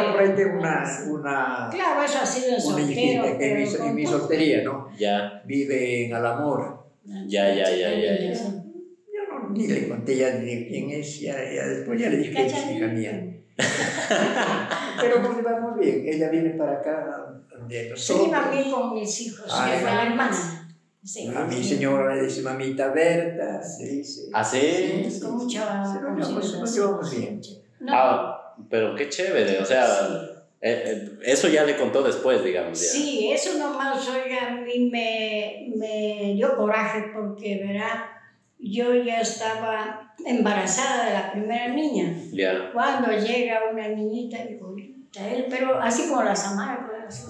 [0.58, 4.06] una, una, Claro, eso ha sido en una soltero, hijita que en mi, en mi
[4.06, 4.88] soltería, ¿no?
[4.98, 6.84] Ya, Vive en Alamor.
[7.26, 8.34] ya, ya, ya, ya, ya.
[8.34, 12.46] Yo no, ni le conté ya quién es, ya, ya después ya le dije que
[12.46, 13.32] es hija mía.
[15.00, 18.22] Pero nos llevamos bien, ella viene para acá de nosotros.
[18.22, 20.62] Sí, iba bien con mis hijos, Ah, que fue la hermana.
[21.02, 21.64] Sí, A mi sí.
[21.76, 24.22] señora le dice mamita Berta, se dice.
[24.32, 25.06] ¿Ah, sí?
[25.08, 27.40] Sí, Con mucha sí, llevamos- nos llevamos bien.
[27.86, 30.14] No, Ah, pero qué chévere, o sea, sí.
[30.60, 32.80] eh, eh, eso ya le contó después, digamos.
[32.80, 32.86] Ya.
[32.88, 38.10] Sí, eso nomás oiga, a mí me, me dio coraje porque, verá,
[38.58, 42.12] yo ya estaba embarazada de la primera niña.
[42.32, 42.70] Ya.
[42.72, 47.24] Cuando llega una niñita, digo, "Ahorita él, pero así como la Samara, pues,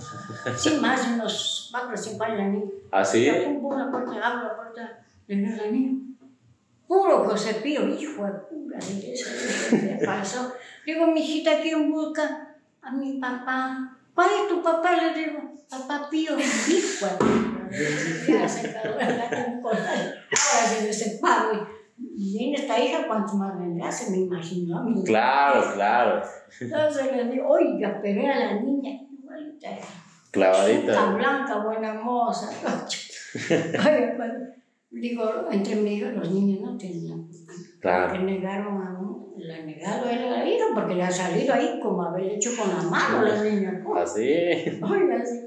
[0.48, 2.70] así, sin más, unos 4 o 5 años la niña.
[2.90, 3.24] ¿Así?
[3.24, 5.92] Ya, pum, pum, la puerta, abro la puerta, le veo la niña.
[6.86, 9.30] Puro José Pío, hijo de pura de eso,
[9.70, 10.52] ¿qué pasó?
[10.84, 12.54] Digo, mi hijita, ¿quién busca?
[12.82, 13.96] A mi papá.
[14.14, 14.92] ¿Cuál es tu papá?
[14.96, 17.68] Le digo, papá Pío, hijo de pura.
[18.28, 20.14] Ya se acabó la temporada.
[20.30, 21.68] Ahora se me separo.
[21.98, 23.90] Viene esta hija, ¿cuánto más vendrá?
[23.90, 25.02] Se me imaginó a mí.
[25.04, 26.22] Claro, claro.
[26.60, 29.68] Entonces le digo, oiga, pero era la niña igualita.
[30.30, 31.06] Clavadita.
[31.12, 32.50] blanca, buena moza.
[33.34, 34.46] Oye, cuando-
[35.00, 37.52] digo, entre mí los niños no tienen la culpa.
[37.80, 38.12] Claro.
[38.12, 41.10] Que negaron a uno, le han negado a él a la hija porque le ha
[41.10, 43.82] salido ahí como haber hecho con la mano la niña.
[43.96, 44.22] Así.
[44.82, 45.40] Oiga, sí.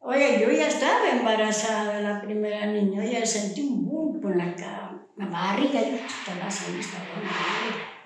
[0.00, 4.54] Oye, yo ya estaba embarazada de la primera niña, ya sentí un bulto en la,
[4.54, 5.90] ca- la barriga, y
[6.24, 6.96] te la saliste.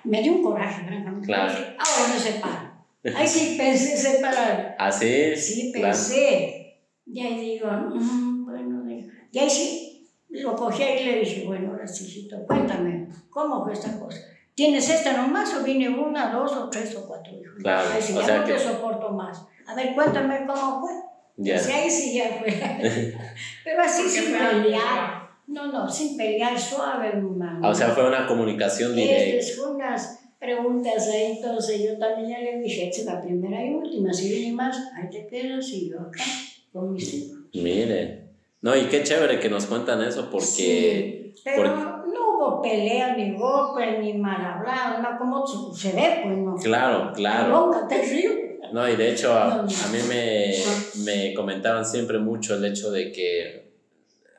[0.03, 1.25] Me dio un coraje, francamente.
[1.27, 1.53] Claro.
[1.53, 2.73] Ahora me separo.
[3.17, 4.75] Ahí sí pensé separar.
[4.79, 5.35] Así.
[5.37, 5.87] Sí, claro.
[5.87, 6.79] pensé.
[7.05, 9.07] Y ahí digo, "Mm, bueno, digo".
[9.31, 9.92] y ahí sí,
[10.41, 14.19] lo cogí y le dije, bueno, ahora sí, hijito, cuéntame, ¿cómo fue esta cosa?
[14.55, 17.55] ¿Tienes esta nomás o viene una, dos o tres o cuatro hijos?
[17.61, 19.41] Claro, o ya sea no que- te soporto más.
[19.65, 20.91] A ver, cuéntame cómo fue.
[21.37, 21.57] Ya.
[21.57, 22.47] Sí, ahí sí ya fue.
[23.63, 25.23] Pero así sin pelear.
[25.47, 27.59] No, no, sin pelear, suave, mamá.
[27.63, 29.37] Ah, O sea, fue una comunicación directa.
[29.37, 33.73] Estas fue unas preguntas ahí, entonces yo también ya le dije, es la primera y
[33.73, 36.23] última, si viene más, ahí te quedas y yo acá
[36.71, 37.39] con mis hijos.
[37.53, 38.22] Mire.
[38.63, 40.45] No, y qué chévere que nos cuentan eso porque.
[40.45, 46.21] Sí, pero porque- no hubo pelea, ni golpe, ni mal hablado, no como se ve,
[46.23, 46.55] pues no.
[46.55, 47.49] Claro, claro.
[47.69, 48.59] Bronca terrible.
[48.71, 50.55] No, y de hecho a, a mí me,
[51.03, 53.63] me comentaban siempre mucho el hecho de que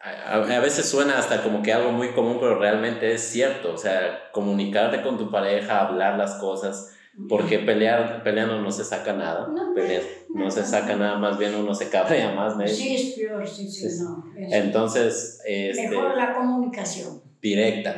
[0.02, 3.72] a veces suena hasta como que algo muy común, pero realmente es cierto.
[3.74, 6.93] O sea, comunicarte con tu pareja, hablar las cosas,
[7.28, 9.48] porque pelear, peleando no se saca nada.
[9.48, 10.02] No, Pelear
[10.34, 12.56] no se saca nada, más bien uno se cabrea más.
[12.56, 12.66] ¿me?
[12.66, 14.02] Sí, es peor, sí, sí, Sí.
[14.02, 14.24] no.
[14.36, 17.22] es- Entonces, este, Mejor la comunicación.
[17.40, 17.94] directa.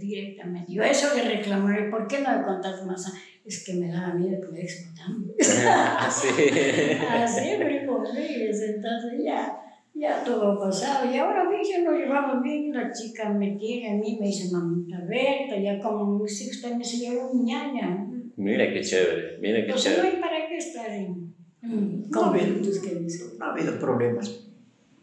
[0.00, 0.72] Directamente.
[0.72, 3.12] Yo eso le reclamé, ¿por qué no me contaste más?
[3.44, 5.34] Es que me daba miedo que me explotando.
[5.98, 6.28] Así.
[6.28, 9.56] Así conmigo, entonces ya,
[9.94, 11.10] ya todo pasado.
[11.12, 14.98] Y ahora ya nos llevamos bien, la chica me quiere a mí, me dice mamita
[15.08, 18.06] Berta, ya como mis hijos también se llevan ñaña.
[18.36, 20.08] Mire qué chévere, mire qué no chévere.
[20.08, 23.38] hay para qué estar en, en No, conflictos que dicen.
[23.38, 24.40] No ha habido problemas.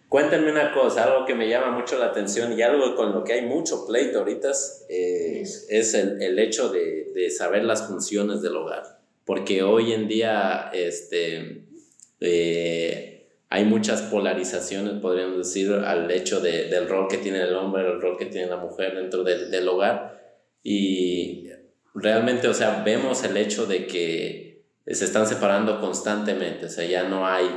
[0.10, 3.32] Cuéntenme una cosa, algo que me llama mucho la atención y algo con lo que
[3.34, 4.52] hay mucho pleito ahorita
[4.90, 9.00] eh, es el, el hecho de, de saber las funciones del hogar.
[9.24, 11.64] Porque hoy en día este,
[12.20, 17.84] eh, hay muchas polarizaciones, podríamos decir, al hecho de- del rol que tiene el hombre,
[17.84, 20.20] el rol que tiene la mujer dentro del, del hogar.
[20.64, 21.48] Y
[21.94, 27.04] realmente, o sea, vemos el hecho de que se están separando constantemente, o sea, ya
[27.04, 27.48] no hay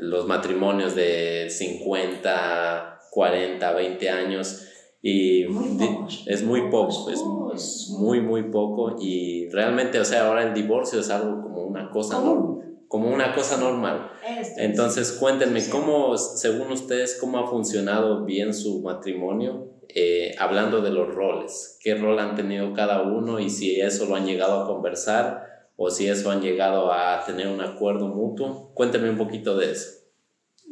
[0.00, 4.68] los matrimonios de 50, 40, 20 años
[5.00, 5.78] y Muy
[6.26, 11.10] es muy poco, es muy, muy poco y realmente, o sea, ahora el divorcio es
[11.10, 12.84] algo como una cosa, común.
[12.88, 14.10] como una cosa normal.
[14.56, 15.60] Entonces, cuéntenme.
[15.68, 19.73] ¿cómo, según ustedes, cómo ha funcionado bien su matrimonio?
[19.88, 24.16] Eh, hablando de los roles, ¿qué rol han tenido cada uno y si eso lo
[24.16, 28.72] han llegado a conversar o si eso han llegado a tener un acuerdo mutuo?
[28.74, 29.90] Cuéntenme un poquito de eso.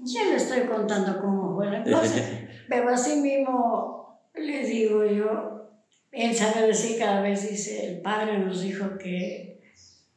[0.04, 2.22] Ya le estoy contando cómo fue la cosa,
[2.68, 5.62] pero así mismo le digo yo,
[6.10, 9.60] él sabe decir cada vez, dice, el padre nos dijo que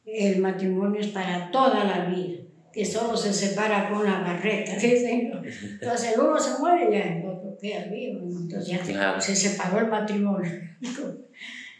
[0.04, 4.72] el matrimonio es para toda la vida, que solo se separa con la barreta.
[4.74, 5.42] ¿no?
[5.44, 7.22] Entonces el uno se muere y ya
[7.62, 8.40] el vivo, ¿no?
[8.40, 9.20] entonces ya Claro.
[9.20, 10.50] se separó el matrimonio.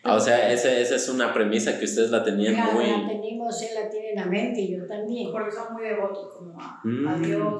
[0.02, 2.84] Ah, o sea, ese- esa es una premisa que ustedes la tenían Claro, muy...
[2.86, 5.32] la tenemos, él la tiene en la mente y yo también.
[5.32, 7.08] Porque son muy devotos como a, Mm.
[7.08, 7.54] a Dios.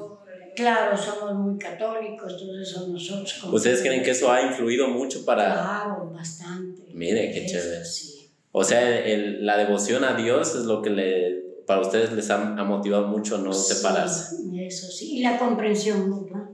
[0.54, 3.34] Claro, somos muy católicos, entonces somos nosotros.
[3.42, 5.52] como- ¿Ustedes creen que eso ha influido mucho para...
[5.52, 6.82] Claro, bastante.
[6.94, 7.84] Mire, qué Eso chévere.
[7.84, 8.30] sí.
[8.52, 12.40] O sea, el- la devoción a Dios es lo que le, para ustedes les ha,
[12.56, 14.36] ha motivado mucho no Sí, separarse.
[14.56, 16.48] Eso sí, y la comprensión mutua.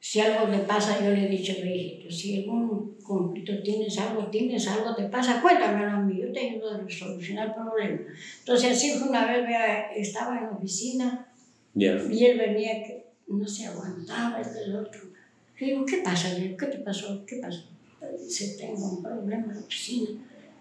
[0.00, 4.66] Si algo le pasa, yo le he dicho, hijito, si algún conflicto tienes algo, tienes
[4.68, 8.00] algo, te pasa, cuéntamelo a mí, yo te ayudo a solucionar el problema.
[8.40, 9.46] Entonces así fue una vez,
[9.96, 11.26] estaba en la oficina
[11.74, 11.96] Ya.
[12.10, 15.00] y él venía que no se aguantaba este el otro.
[15.58, 16.32] Le digo, ¿qué pasa?
[16.34, 17.24] Le digo, ¿qué te pasó?
[17.26, 17.64] ¿Qué pasó?
[18.24, 20.10] Dice, tengo un problema en la oficina.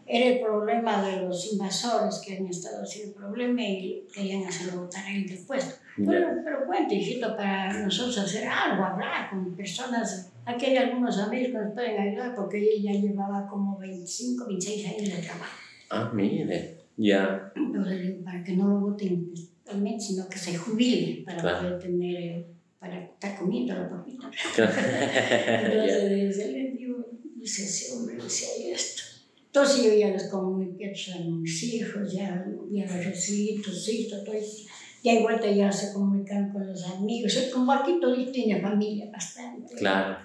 [0.08, 5.04] Era el problema de los invasores que han estado haciendo problema y querían hacerlo votar
[5.06, 5.76] del puesto.
[6.06, 10.30] Pero, pero cuente, hijito, para nosotros hacer algo, hablar con personas.
[10.46, 14.88] Aquí hay algunos amigos que nos pueden ayudar porque ella ya llevaba como 25, 26
[14.88, 15.58] años de trabajo.
[15.90, 16.78] Ah, mire.
[16.98, 17.52] Ya.
[17.56, 19.32] Entonces, para que no lo voten
[19.64, 21.68] totalmente, sino que se jubile para Claro.
[21.68, 22.46] poder tener, eh,
[22.80, 24.30] para estar comiendo la papita.
[24.58, 27.06] Entonces, dice, le digo,
[27.36, 29.04] dice ese hombre, dice "Ay, esto.
[29.48, 34.68] Entonces yo ya les comuniqué a mis hijos, ya, ya tus hijos, todo eso.
[35.08, 37.50] Ya hay vuelta ya se comunican con los amigos.
[37.54, 39.74] Como aquí todos tienen familia bastante.
[39.76, 40.18] Claro.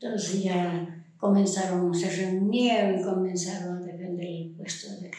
[0.00, 5.10] Entonces ya comenzaron, se reunieron y comenzaron a defender el puesto de...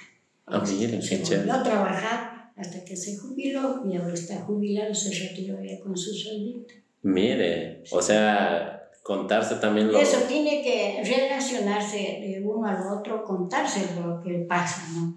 [0.48, 5.28] Ah, mire, se volvió a trabajar hasta que se jubiló y ahora está jubilado, se
[5.28, 6.74] retiró ya con su sueldito.
[7.04, 7.84] Mire.
[7.92, 10.00] O sea, contarse también lo.
[10.00, 15.16] Eso tiene que relacionarse de uno al otro, contarse lo que pasa, ¿no?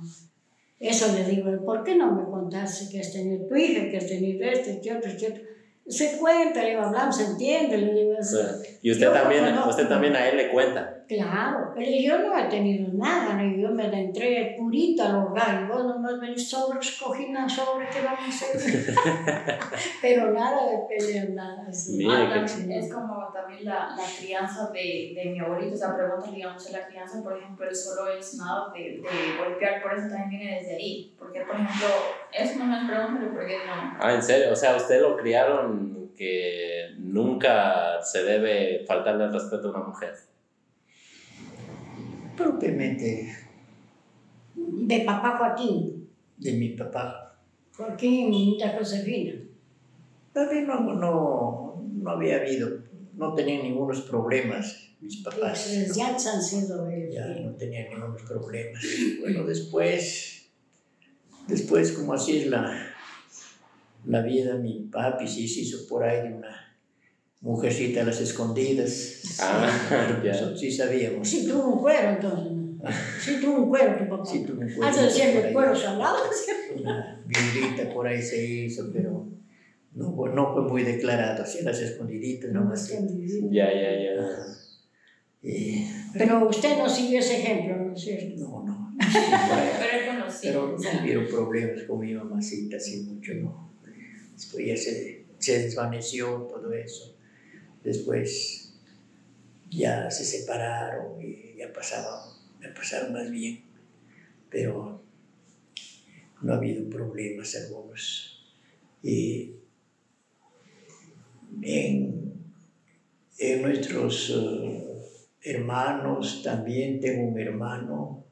[0.79, 4.07] Eso le digo, ¿por qué no me contaste que has tenido tu hija, que has
[4.07, 5.43] tenido este, este otro, este otro?
[5.89, 8.15] Se cuenta, le digo, hablamos, se entiende, le digo.
[8.83, 10.96] Y usted también, usted también a él le cuenta.
[11.07, 13.57] Claro, pero yo no he tenido nada, ¿no?
[13.57, 18.03] yo me entré purita al hogar, y vos nomás venís sobres, cogí una sobre, ¿qué
[18.03, 18.95] vamos a hacer?
[20.03, 21.99] pero nada de pelear, nada así.
[21.99, 25.79] Mire, Ah, qué también es como también la, la crianza de, de mi abuelito, o
[25.79, 25.95] sea,
[26.33, 30.09] digamos, de la crianza, por ejemplo, él solo es nada de, de golpear, por eso
[30.09, 31.87] también viene desde ahí, porque, por ejemplo,
[32.33, 33.97] eso no me preguntan por qué no.
[34.01, 34.53] Ah, en serio.
[34.53, 40.15] O sea, usted lo criaron que nunca se debe faltarle el respeto a una mujer.
[42.37, 43.37] Propiamente
[44.55, 47.39] De papá Joaquín, de mi papá.
[47.77, 49.35] Joaquín y mucha Josefina.
[50.33, 52.69] También no, no, no había habido,
[53.15, 55.67] no tenían ningunos problemas mis papás.
[55.69, 57.15] Pues, ya han sido ellos.
[57.15, 58.83] Ya no tenían ningunos problemas.
[59.21, 60.49] Bueno, después,
[61.47, 62.95] después como así es la,
[64.05, 66.66] la vida, mi papi sí se hizo por ahí de una
[67.47, 69.23] mujercita a las escondidas.
[69.41, 70.33] Ah, ya.
[70.33, 71.29] Eso sí sabíamos.
[71.29, 72.53] Sí tuvo un cuero entonces.
[73.21, 74.25] Sí tuvo un cuero tu papá.
[74.27, 75.55] Sí tuvo un Antes decían por que ahí.
[75.55, 76.17] cuero salado.
[76.81, 79.27] Una viudita por ahí se hizo, pero
[79.95, 82.89] no, fue- no fue muy declarado, así a las escondiditas nomás.
[83.51, 84.13] Ya, ya, ya.
[85.43, 85.87] Y,
[86.19, 88.35] Pero usted no siguió ese ejemplo, ¿no es cierto?
[88.41, 88.93] no, no.
[89.01, 89.19] sí.
[89.79, 90.53] Pero él conocía.
[90.53, 93.71] Pero no sea, hubieron problemas con mi mamacita, así mucho, no.
[94.33, 97.16] Después ya se, se desvaneció todo eso.
[97.87, 98.75] Después
[99.71, 102.19] ya se separaron y ya pasaban,
[102.61, 103.63] ya pasaron más bien.
[104.51, 105.01] Pero
[106.43, 108.45] no ha habido problemas algunos.
[109.05, 109.53] Y
[111.63, 112.33] en,
[113.39, 114.99] en nuestros eh,
[115.43, 118.25] hermanos, también tengo un hermano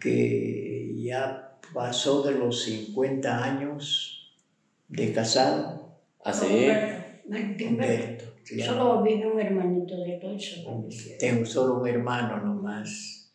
[0.00, 4.34] que ya pasó de los 50 años
[4.88, 6.66] de casado, ¿Ah, sí?
[7.28, 8.29] Martín Humberto.
[8.44, 8.62] Se.
[8.64, 10.60] Solo vive un hermanito de todo eso.
[11.18, 13.32] Tengo solo un hermano nomás.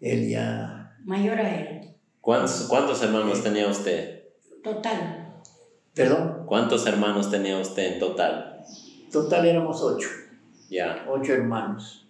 [0.00, 1.94] Él ya, Mayor a él.
[2.20, 4.24] ¿Cuántos, ¿Cuántos hermanos tenía usted?
[4.62, 5.34] Total.
[5.94, 8.62] perdón, ¿Cuántos hermanos tenía usted en total?
[9.10, 10.08] total éramos ocho,
[10.68, 11.06] Ya.
[11.08, 12.06] ocho hermanos.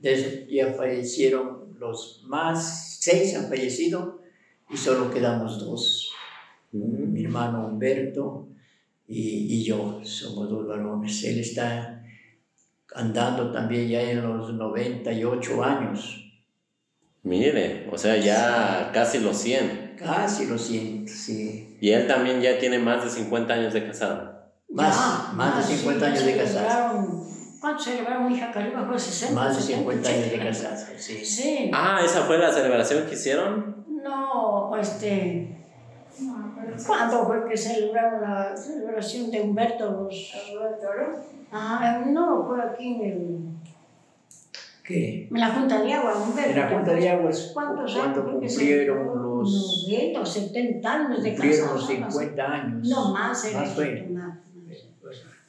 [0.00, 4.20] De eso ya fallecieron los más, seis han fallecido
[4.68, 6.10] y solo quedamos dos.
[6.72, 8.48] mi hermano Humberto
[9.06, 11.24] y, y yo, somos dos varones.
[11.24, 11.89] Él está
[12.94, 16.16] andando también ya en los 98 años,
[17.22, 19.96] Mire, o sea, ya casi los 100.
[19.98, 21.76] casi lo siento, sí.
[21.78, 24.40] Y él también ya tiene más de 50 años de casado.
[24.70, 27.26] Más, Ya, más de 50 sí, años de casado.
[27.60, 28.86] ¿Cuánto celebraron, hija Cariba?
[28.88, 29.34] Fue 60.
[29.34, 30.44] Más de 70, 50 años de 80.
[30.46, 31.24] casado, sí.
[31.24, 31.70] Sí.
[31.74, 33.84] Ah, esa fue la celebración que hicieron.
[34.02, 35.58] No, este.
[36.20, 36.54] no.
[36.86, 39.90] ¿Cuándo fue que celebraron la celebración de Humberto?
[39.90, 40.32] Los,
[41.52, 43.40] ah, no, fue aquí en, el-
[44.84, 45.28] ¿Qué?
[45.30, 46.50] en la Junta de Agua, Humberto.
[46.50, 48.32] En la Junta de Aguas, ¿Cuántos cuando años?
[48.34, 51.88] cumplieron los, 90 o 70 años de cumplieron casados.
[51.90, 52.10] los ¿no?
[52.10, 52.88] 50 años.
[52.88, 54.38] No más, era más.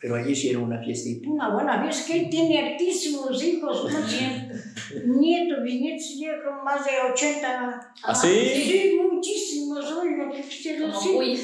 [0.02, 1.30] Pero allí hicieron una fiestita.
[1.30, 4.00] Una buena es que él tiene hartísimos hijos, ¿no?
[5.16, 7.94] nietos, bisnietos, llega con más de 80.
[8.04, 8.28] ¿Ah, sí?
[8.28, 10.42] Sí, muchísimos, oiga, que.
[11.16, 11.40] Uy,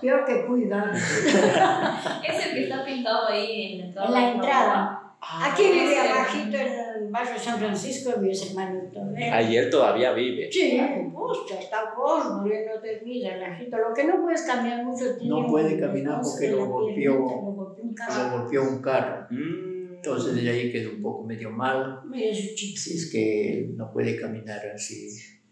[0.00, 0.94] Peor que cuidar.
[0.96, 4.08] es el que está pintado ahí en la entrada.
[4.08, 4.98] En la entrada.
[5.20, 9.00] Aquí ese vive abajito en el barrio San Francisco, mi hermanito.
[9.16, 9.30] ¿eh?
[9.30, 10.50] Ayer todavía vive.
[10.50, 13.76] Sí, ya está vos muriendo de vida, la gente.
[13.76, 17.52] Lo que no puedes cambiar mucho tiene No puede caminar porque de lo golpeó- lo
[17.52, 18.30] golpeó un carro.
[18.30, 19.26] Lo golpeó un carro.
[19.30, 19.94] Mm.
[19.96, 22.00] Entonces de ahí quedó un poco medio mal.
[22.08, 22.76] Mira su chico.
[22.80, 25.08] Así es que no puede caminar así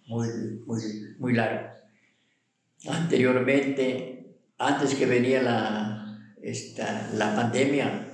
[0.08, 0.26] muy,
[0.66, 0.80] muy,
[1.18, 1.68] muy largo.
[2.88, 8.08] Anteriormente, antes que venía la, esta, la pandemia,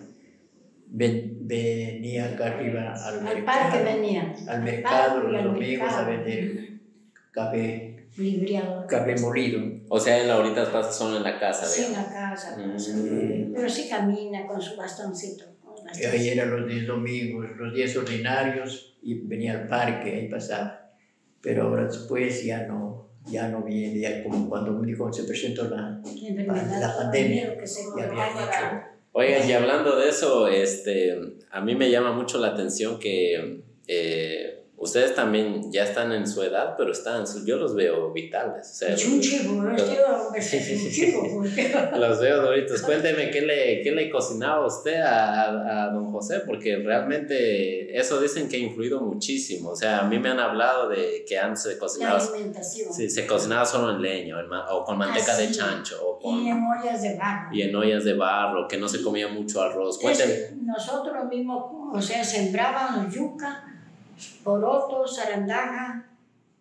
[0.88, 4.34] ven- venía acá arriba al Al mercado, parque venía.
[4.48, 6.68] al mercado los domingos a vender
[7.30, 8.86] café, Libriado.
[8.86, 9.60] café molido.
[9.88, 12.56] O sea, en la ahorita pasa solo en la casa, Sí, en la casa.
[12.56, 12.78] Mm.
[12.78, 13.52] sí.
[13.54, 15.44] Pero sí camina con su bastoncito.
[15.64, 16.08] bastoncito.
[16.10, 20.90] ahí eran los días domingos, los días ordinarios, y venía al parque, ahí pasaba.
[21.42, 26.00] Pero ahora después ya no, ya no viene, ya como cuando cuando se presentó la,
[26.04, 28.95] Enfermedad, la pandemia, miedo que se ya había propaga.
[29.18, 31.16] Oigan, y hablando de eso, este,
[31.50, 36.42] a mí me llama mucho la atención que eh, ustedes también ya están en su
[36.42, 38.70] edad, pero están, yo los veo vitales.
[38.70, 39.70] O sea, Es un chivo, ¿no?
[39.76, 39.96] Porque-
[41.98, 42.82] Los veo doritos.
[42.82, 48.20] Cuénteme qué le, qué le cocinaba usted a, a, a don José, porque realmente eso
[48.20, 49.70] dicen que ha influido muchísimo.
[49.70, 52.92] O sea, a mí me han hablado de que antes se La cocinaba, alimentación.
[52.92, 55.54] sí, se cocinaba solo en leño en ma- o con manteca Ah, de sí.
[55.54, 57.54] chancho o con, Y en ollas de barro.
[57.54, 59.98] y en ollas de barro, que no se comía mucho arroz.
[59.98, 60.32] Cuénteme.
[60.32, 61.64] Es- nosotros mismos,
[61.94, 63.64] o sea, sembrábamos yuca,
[64.42, 66.06] poroto, zarandaja,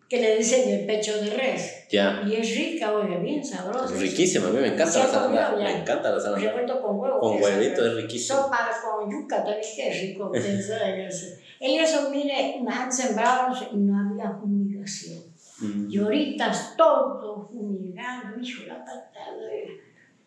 [0.08, 1.88] que le dicen el pecho de res.
[1.90, 2.22] Ya.
[2.26, 3.94] Y es rica, oye, bien sabrosa.
[3.94, 5.56] Riquísima, a mí me encanta ¿Se la ya?
[5.56, 6.38] Me encanta la salada.
[6.38, 7.18] Revuelto con huevo.
[7.18, 8.42] Con huevito es riquísimo.
[8.42, 10.32] Sopa con yuca también, que es rico.
[11.78, 15.24] eso, mire, antes sembrábamos y no había fumigación.
[15.58, 15.90] Mm.
[15.90, 19.36] Y ahorita es todo fumigado, hijo, la patada.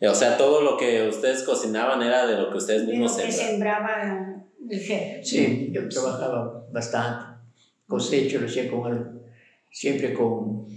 [0.02, 3.18] O sea, todo lo que ustedes cocinaban era de lo que ustedes De lo mismos
[3.18, 4.49] que sembraban.
[5.24, 7.26] Sí, yo trabajaba bastante.
[7.88, 9.22] Cosecho lo hacía con, al-
[9.72, 10.68] siempre con,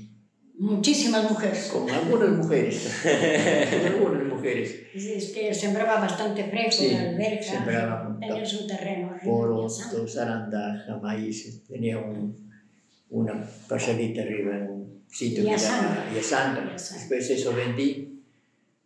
[0.58, 1.68] Muchísimas mujeres.
[1.72, 2.88] con algunas mujeres.
[3.02, 4.74] con algunas mujeres.
[4.94, 7.42] Es que sembraba bastante fresco, Sí, la alberca.
[7.42, 9.08] sembraba Tenía su terreno.
[9.10, 11.62] arriba, Poroto, zarandaja, maíz.
[11.66, 12.50] Tenía un,
[13.10, 16.12] una parcelita arriba en un sitio llama Yazanga.
[16.14, 16.72] Yazanga.
[16.72, 18.11] Después eso vendí.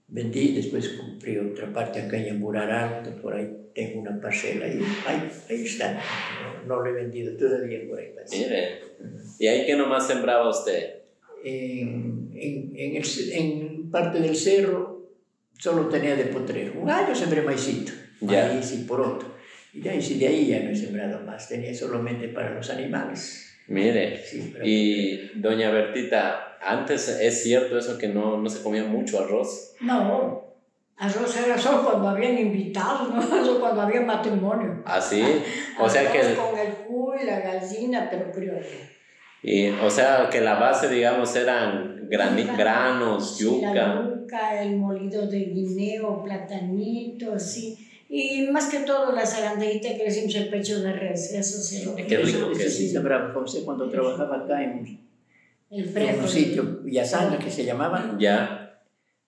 [0.09, 5.31] Vendí, después compré otra parte acá en Alto, por ahí tengo una parcela y ahí,
[5.51, 5.95] ahí está.
[5.95, 8.13] No, no lo he vendido todavía por ahí.
[8.31, 8.81] Mire.
[9.39, 11.07] ¿Y ahí qué nomás sembraba usted?
[11.47, 15.13] en, en, en, el, en parte del cerro
[15.59, 16.81] solo tenía de potrero.
[16.81, 19.35] Un año sembré maicito, maíz y poroto.
[19.73, 23.46] Y de ahí, de ahí ya no he sembrado más, tenía solamente para los animales.
[23.69, 24.23] Mire.
[24.25, 29.75] Sí, Y doña Bertita, antes es cierto eso que no, no se comía mucho arroz.
[29.81, 30.45] No,
[30.97, 34.83] arroz era solo cuando habían invitados, no solo cuando había matrimonio.
[34.87, 35.23] Así.
[35.81, 38.67] O sea Arroz que, con el cuy, la gallina, pero criolla.
[39.43, 42.57] y, o sea que la base, digamos, eran grani- Yuca.
[42.57, 44.05] granos, Sí, La yuca.
[44.21, 47.86] yuca, el molido de guineo, platanito, así.
[48.09, 51.85] Y más que todo la zarandejita que le decimos el pecho de res, eso se
[51.85, 55.01] lo Qué rico Eso- que sí sembraba José cuando trabajaba acá en,
[55.71, 58.81] El en un sitio, Yazanga que se llamaba, Ya.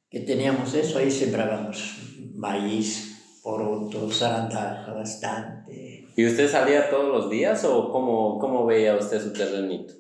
[0.09, 1.97] que teníamos eso, ahí sembrábamos
[2.35, 6.07] maíz, poroto, zarandaja, bastante.
[6.16, 9.95] ¿Y usted salía todos los días o cómo, cómo veía usted su terrenito?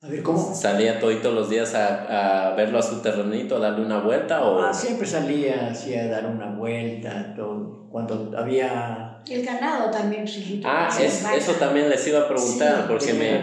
[0.00, 0.54] A ver, ¿cómo?
[0.54, 4.44] ¿Salía todo todos los días a, a verlo a su terrenito, a darle una vuelta
[4.44, 4.62] o...?
[4.62, 7.88] Ah, siempre salía así a dar una vuelta, todo.
[7.90, 9.20] cuando había...
[9.28, 10.68] El ganado también, chiquito.
[10.70, 13.42] Ah, Esas es- eso también les iba a preguntar, Sí, porque me,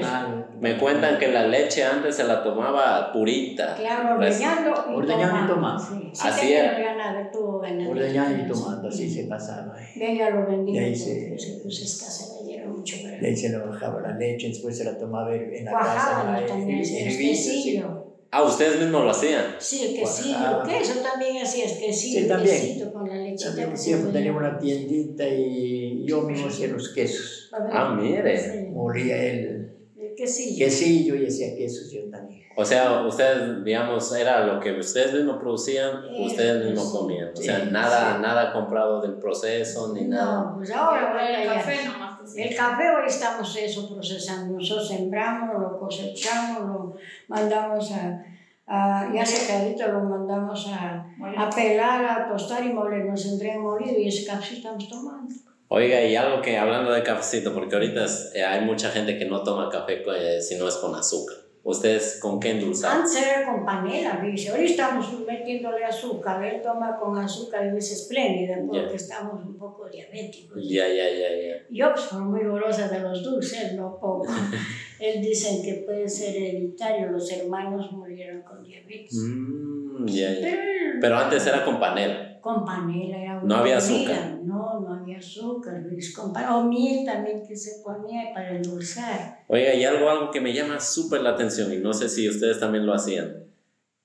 [0.61, 3.75] me cuentan que la leche antes se la tomaba purita.
[3.75, 5.83] Claro, Pues, ordeñando y ordeñando tomando.
[5.83, 5.83] tomando.
[5.83, 6.79] Sí, sí Así era.
[6.79, 7.91] ganado, ganado.
[7.91, 9.75] Ordeñando y tomando, así se pasaba.
[9.97, 10.71] Venga, lo vendí.
[10.71, 12.34] Y ahí pues, se- se dieron
[12.67, 15.71] mucho para De ahí se le bajaba la leche, después se la tomaba en la
[15.71, 16.47] Cuajábamos casa.
[16.47, 18.01] también, el quesillo.
[18.31, 19.43] Ah, ustedes mismos lo hacían.
[19.59, 20.37] Sí, el quesillo.
[20.39, 20.63] Cuajada.
[20.67, 22.55] Queso también hacías, quesillo, Sí, también.
[22.61, 26.89] quesito con la lechita También que siempre tenía una tiendita y yo mismo hacía los
[26.93, 27.49] quesos.
[27.53, 28.37] Ah, mire.
[28.37, 29.69] Sí, Molía El
[30.15, 30.65] quesillo.
[30.65, 32.43] quesillo y hacía quesos yo también.
[32.57, 36.97] O sea, ustedes, digamos, era lo que ustedes mismos producían, Eh, ustedes mismos sí.
[36.97, 37.29] comían.
[37.33, 38.21] O Sí, sea, nada, sí.
[38.21, 40.43] nada comprado del proceso ni nada.
[40.43, 42.15] No, pues ahora Ahora el ya- café nomás.
[42.35, 44.57] El café hoy estamos eso procesando.
[44.57, 46.95] Nosotros sembramos, lo cosechamos, lo
[47.27, 48.23] mandamos a,
[48.67, 51.05] a ya secadito, lo mandamos a,
[51.37, 53.05] a pelar, a tostar y moler.
[53.05, 55.35] Nos entregan molido y ese café estamos tomando.
[55.67, 59.25] Oiga, y algo que hablando de cafecito, porque ahorita es- eh, hay mucha gente que
[59.25, 61.37] no toma café eh, si no es con azúcar.
[61.63, 62.97] ¿Ustedes con qué endulzaban?
[63.01, 64.51] Antes era con panela, dice.
[64.51, 66.43] Ahora estamos metiéndole azúcar.
[66.45, 68.95] Él toma con azúcar y es espléndida porque Ya.
[68.95, 70.61] estamos un poco diabéticos.
[70.63, 71.55] Ya, ya, ya, ya.
[71.71, 74.23] Yo, pues, por muy golosa de los dulces, no como.
[74.99, 77.07] Él dicen que puede ser hereditario.
[77.09, 79.15] Los hermanos murieron con diabetes.
[79.15, 80.41] Mm, ya, ya.
[80.41, 80.61] Pero,
[81.01, 82.39] Pero antes era con panela.
[82.41, 83.95] Con panela era No había comida.
[84.13, 84.39] azúcar.
[84.43, 85.81] No, no azúcar.
[85.83, 89.43] Luis, o miel también que se ponía para endulzar.
[89.47, 92.59] Oiga, y algo, algo que me llama súper la atención y no sé si ustedes
[92.59, 93.45] también lo hacían.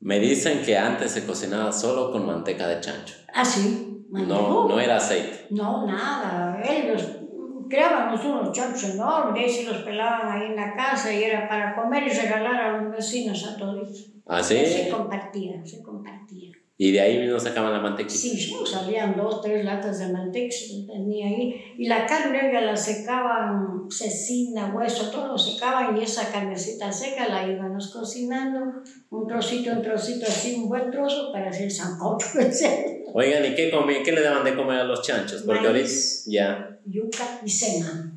[0.01, 3.15] Me dicen que antes se cocinaba solo con manteca de chancho.
[3.33, 4.05] Ah, sí.
[4.11, 5.47] No, no era aceite.
[5.51, 6.61] No, nada.
[6.63, 7.21] Ellos
[7.69, 12.05] creábamos unos chanchos enormes y los pelaban ahí en la casa y era para comer
[12.05, 14.11] y regalar a los vecinos a todos.
[14.27, 14.67] ¿Así?
[14.67, 16.20] Se compartían, se compartían.
[16.83, 18.19] Y de ahí mismo sacaban la mantequita.
[18.19, 21.75] Sí, salían dos, tres latas de se tenía ahí.
[21.77, 27.29] Y la carne ya la secaban, cecina, hueso, todo lo secaban y esa carnecita seca
[27.29, 32.29] la íbamos cocinando, un trocito, un trocito así, un buen trozo para hacer sancocho.
[33.13, 35.43] Oigan, ¿y qué, comí, qué le daban de comer a los chanchos?
[35.43, 35.91] Porque ahorita
[36.29, 36.79] ya.
[36.87, 38.11] Yuca y sema.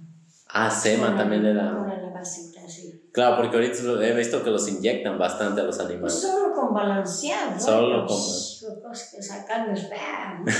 [0.47, 1.79] Ah, sema también le daban.
[1.79, 3.09] Con la basita, sí.
[3.11, 6.13] Claro, porque ahorita he visto que los inyectan bastante a los animales.
[6.13, 7.59] Solo con balanceado.
[7.59, 8.52] Solo ¿no?
[8.81, 10.45] Cosas que sacan es ¡bam!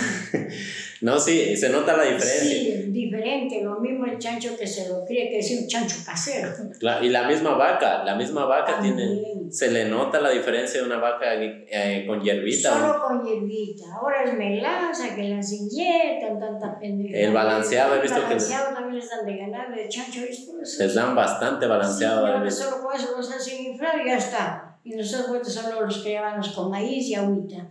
[1.01, 2.39] No, sí, se nota la diferencia.
[2.39, 3.61] Sí, diferente.
[3.61, 6.49] Lo mismo el chancho que se lo cría, que es un chancho casero.
[6.79, 9.51] Claro, y la misma vaca, la misma vaca tiene, También.
[9.51, 12.69] se le nota la diferencia de una vaca eh, con hierbita.
[12.71, 13.83] Solo con hierbita.
[13.93, 17.17] Ahora es melaza, que las inyectan, tanta pendeja.
[17.17, 20.21] El balanceado, he visto el que- balanceado también les dan de ganar, de chancho.
[20.23, 20.79] es.
[20.79, 22.25] Les dan bastante balanceado.
[22.25, 24.77] Sí, ahora solo con eso los hacen inflar y ya está.
[24.85, 27.67] Y nosotros pues, solo los criábamos con maíz y agüita.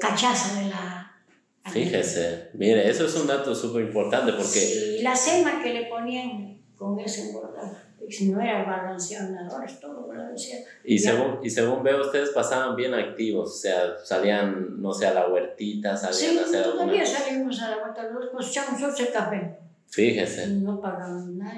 [0.00, 1.06] Cachaza de la...
[1.70, 6.58] Fíjese, mire, eso es un dato súper importante porque Sí, la sema que le ponían
[6.76, 7.72] con ese engordaba.
[8.08, 10.64] Si no era balanceado, nada, ahora es todo balanceado.
[10.84, 11.12] Y Ya.
[11.12, 15.28] según, y según veo, ustedes pasaban bien activos, o sea, salían, no sé, a la
[15.28, 17.18] huertita, salían Sí, a hacer alguna todavía cosa.
[17.18, 19.58] salimos a la vuelta, los cosechamos ocho café.
[19.90, 21.56] Fíjese, No pagamos nada.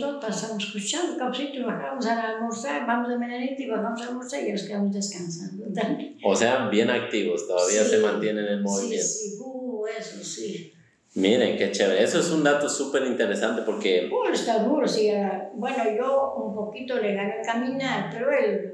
[0.00, 4.46] dos pasamos escuchando cafecito y bajamos a almorzar, vamos de mañanita y bajamos a almorzar
[4.46, 5.64] y nos quedamos descansando.
[6.24, 9.04] o sea, bien activos, todavía Sí, se mantienen en movimiento.
[9.04, 10.72] Sí, sí, uh, eso sí.
[11.16, 15.10] Miren, qué chévere, eso es un dato súper interesante porque, Uh, está duro, sí.
[15.10, 18.70] ah, Bueno, yo un poquito le gané a caminar, pero él...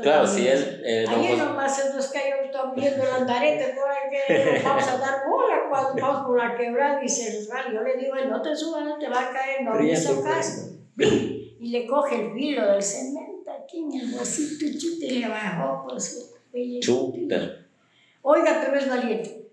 [0.00, 3.74] claro, si él, eh, Ayer José- nomás en los que yo estaba viendo el andarete
[3.74, 7.30] por ahí que nos vamos a dar bola cuando vamos por la quebrada y se
[7.30, 7.72] resbala.
[7.72, 9.96] Yo le digo, "Ay, no te subas, no te va a caer, no me ya
[9.96, 10.70] se socas.
[10.98, 15.86] Y le coge el filo del cemento aquí en el bolsito, chute, y le bajó,
[15.88, 16.30] pues.
[16.54, 17.58] oye, chuta,
[18.22, 19.48] Oiga, pero es valiente.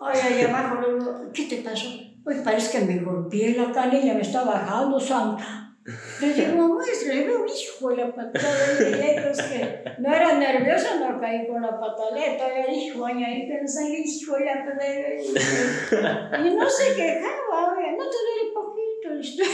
[0.00, 1.88] Oiga, y abajo le digo, ¿qué te pasó?
[2.24, 4.98] Hoy parece que me golpeé la canilla, me está bajando
[5.88, 6.26] santa.
[6.26, 11.00] Le digo, muestra, le veo hijo de la patada de lejos que no era nerviosa,
[11.00, 16.38] no caí con la pataleta, era hijo, ay, ahí pensé, hijo de la pataleta.
[16.44, 19.44] Y no se quejaba, no te duele poquito, listo.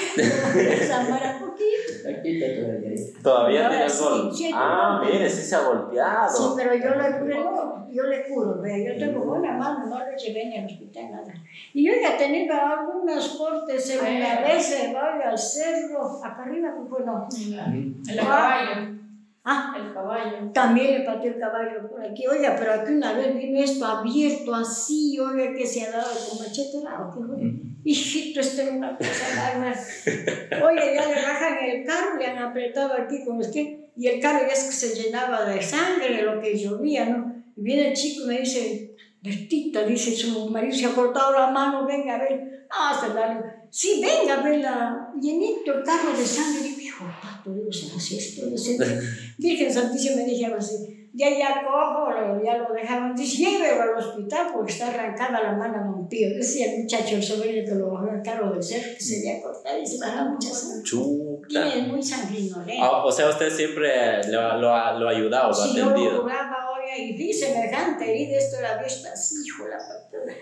[0.89, 2.09] Samara poquito.
[2.09, 2.91] Aquí está todavía.
[3.23, 6.57] todavía tiene sí, sí, Ah, tengo- mire, sí se ha Sí, golpeado.
[6.57, 10.47] pero yo le curo, yo le curo, vea, yo tengo buena mano, no le llevé
[10.47, 11.35] ni al hospital nada.
[11.73, 16.75] Y yo ya he tenido algunos cortes en la vez, vaya al cerro, acá arriba,
[16.77, 17.29] pues bueno.
[18.09, 18.95] El caballo.
[19.47, 20.51] Ah, El caballo.
[20.55, 22.27] también le pateé el caballo por aquí.
[22.27, 26.39] Oiga, pero aquí una vez vino esto abierto así, oiga, que se ha dado con
[26.39, 26.79] machete
[27.15, 27.74] fue.
[27.87, 29.79] Hijito, esto es una cosa bárbara.
[30.67, 34.47] Oye, ya le bajan el carro, le han apretado aquí con usted, y el carro
[34.47, 37.45] ya es que se llenaba de sangre, lo que llovía, ¿no?
[37.57, 41.51] Y viene el chico y me dice, Bertita, dice, su marido se ha cortado la
[41.51, 42.67] mano, venga a ver.
[42.71, 43.67] Ah, se la...
[43.71, 46.69] Sí, venga a verla, llenito el carro de sangre.
[46.77, 48.79] Digo, pato, digo, se hace esto, dice,
[49.39, 50.94] Virgen Santísima, me dijeron así.
[51.17, 52.11] Ya, ya cojo,
[52.45, 56.29] ya lo dejaban, dice, llévelo al hospital porque está arrancada la mano de un tío.
[56.35, 57.87] Decía el muchacho, el sobrino que lo
[58.25, 60.83] carro del cerro, que se había cortado y se bajaba mucha sangre.
[60.83, 61.47] Chuta.
[61.71, 62.83] Tiene muy sanguinolento.
[62.85, 65.77] Ah, o sea, usted siempre lo, ha- lo, ha, lo ha ayudado, lo ha Si
[65.77, 66.23] yo lo atendido.
[66.23, 69.11] curaba, oiga, y vi semejante herida, esto era vista
[69.47, 70.33] hijo de la patada.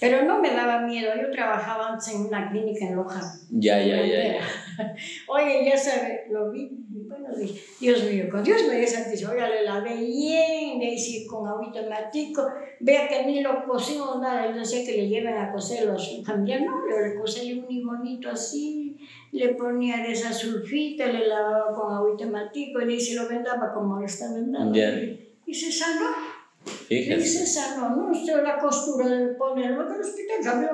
[0.00, 3.20] Pero no me daba miedo, yo trabajaba antes en una clínica en Loja.
[3.50, 4.40] Ya, ya, ya, ya.
[5.28, 9.48] Oye, ya sabe, lo vi, y bueno, dije, Dios mío, con Dios me santísimo, oiga,
[9.48, 12.46] le lavé bien, le hice con agüita matico,
[12.78, 16.66] vea que ni lo cosimos nada, él decía que le lleven a coser los familiares,
[16.66, 18.96] no, le cosí un limonito así,
[19.32, 23.98] le ponía de esa sulfita, le lavaba con agüita matico, y se lo vendaba como
[23.98, 24.74] lo está vendando.
[24.74, 24.92] Ya.
[25.44, 26.10] Y se sanó,
[26.88, 27.26] Fíjese.
[27.26, 30.68] se sanó, no, usted la costura de ponerlo en el hospital, cambió.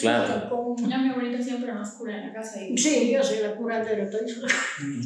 [0.00, 0.48] Claro.
[0.48, 3.56] Con- Ya mi abuelita siempre nos cura en la casa y Sí, yo soy la
[3.56, 4.20] curandera, estoy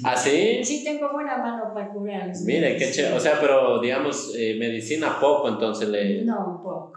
[0.04, 0.60] ¿Ah, sí?
[0.62, 2.30] Sí, tengo buena mano para curar.
[2.44, 3.14] Mire, qué chévere.
[3.14, 6.22] O sea, pero digamos, eh, medicina poco, entonces le.
[6.24, 6.92] No, poco.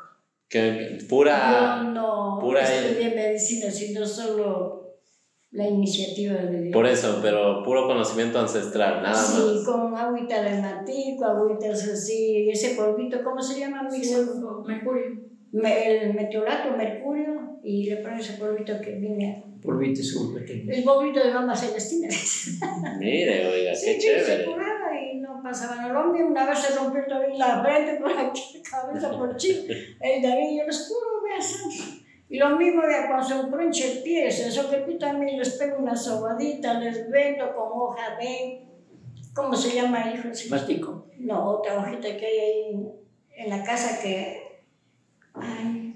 [0.50, 1.78] Que, pura.
[1.84, 4.79] Yo no pura- estudié medicina, sino solo
[5.52, 6.74] la iniciativa de Dios.
[6.74, 9.66] Por eso, pero puro conocimiento ancestral, nada Sí, más.
[9.66, 13.88] con agüita de matico, agüitas así, ese polvito, ¿cómo se llama?
[13.90, 15.28] Sulfo, mercurio.
[15.52, 19.44] Me- el meteorato, mercurio, y le ponen ese polvito que viene.
[19.62, 20.72] Polvito sulfo tengo.
[20.72, 22.08] El polvito de mamá Celestina.
[23.00, 24.46] Mire, oiga, Sí, qué que se chévere.
[24.46, 25.92] curaba y no pasaba nada.
[25.94, 29.50] Lo mío, una vez se rompió también la frente por aquí, la cabeza por aquí.
[30.00, 31.66] El David, yo les curo, veas.
[31.68, 31.89] Y
[32.38, 35.78] lo mismo ya cuando se me crunche el pie, eso que tú también les pego
[35.80, 38.66] una sobadita, les vendo con hoja de.
[39.34, 40.28] ¿Cómo se llama, hijo?
[40.34, 40.50] Sí.
[40.50, 41.08] Mastico.
[41.18, 42.90] No, otra hojita que hay ahí
[43.36, 44.62] en la casa que.
[45.34, 45.94] Ay,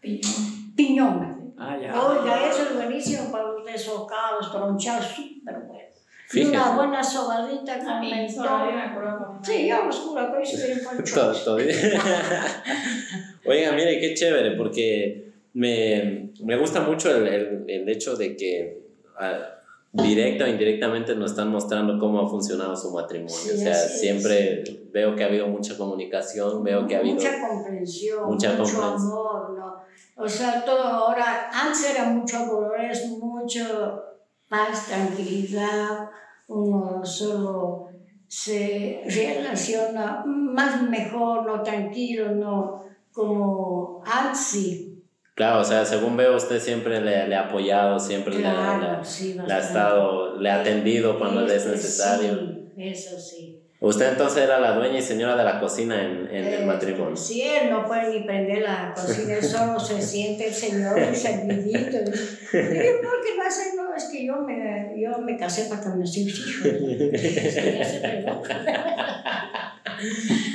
[0.00, 0.74] Piñón.
[0.76, 1.54] piñón.
[1.58, 2.00] Ah, ya.
[2.00, 5.80] Oiga, eso es buenísimo para los desfocados, tronchados, súper bueno.
[6.26, 6.50] Y Fíjese.
[6.50, 8.46] una buena sobadita con A mí mentol.
[8.46, 10.42] solo me acuerdo con Sí, yo los curo, pero
[10.84, 11.44] Todo- chocos.
[11.44, 11.68] todo bien.
[13.46, 15.23] Oiga, mire, qué chévere, porque
[15.54, 18.82] me, me gusta mucho el, el, el hecho de que
[19.18, 19.54] ah,
[19.92, 23.34] directa o indirectamente nos están mostrando cómo ha funcionado su matrimonio.
[23.34, 27.14] Sí, o sea, siempre veo que ha habido mucha comunicación, veo que ha habido...
[27.14, 29.12] Mucha comprensión, mucha mucho comprensión.
[29.12, 29.74] amor, ¿no?
[30.16, 34.02] O sea, todo ahora, antes era mucho amor, ahora es mucho
[34.48, 36.10] paz, tranquilidad,
[36.48, 37.88] uno solo
[38.26, 44.93] se relaciona más mejor, no tranquilo, no como antes.
[45.34, 49.04] Claro, o sea, según veo, usted siempre le, le ha apoyado, siempre le, ha- le
[49.04, 52.38] sí, le ha estado, le ha atendido cuando es Este, necesario.
[52.76, 53.60] Sí, eso sí.
[53.80, 57.16] Usted entonces era la dueña y señora de la cocina en, en el Este, matrimonio.
[57.16, 61.14] Sí, él no puede ni prender la cocina, él solo se siente el señor, el
[61.16, 61.96] servidito.
[61.96, 63.74] Y yo, ¿por qué va a ser?
[63.76, 66.70] No, es que yo me, yo me casé para me siga hijos.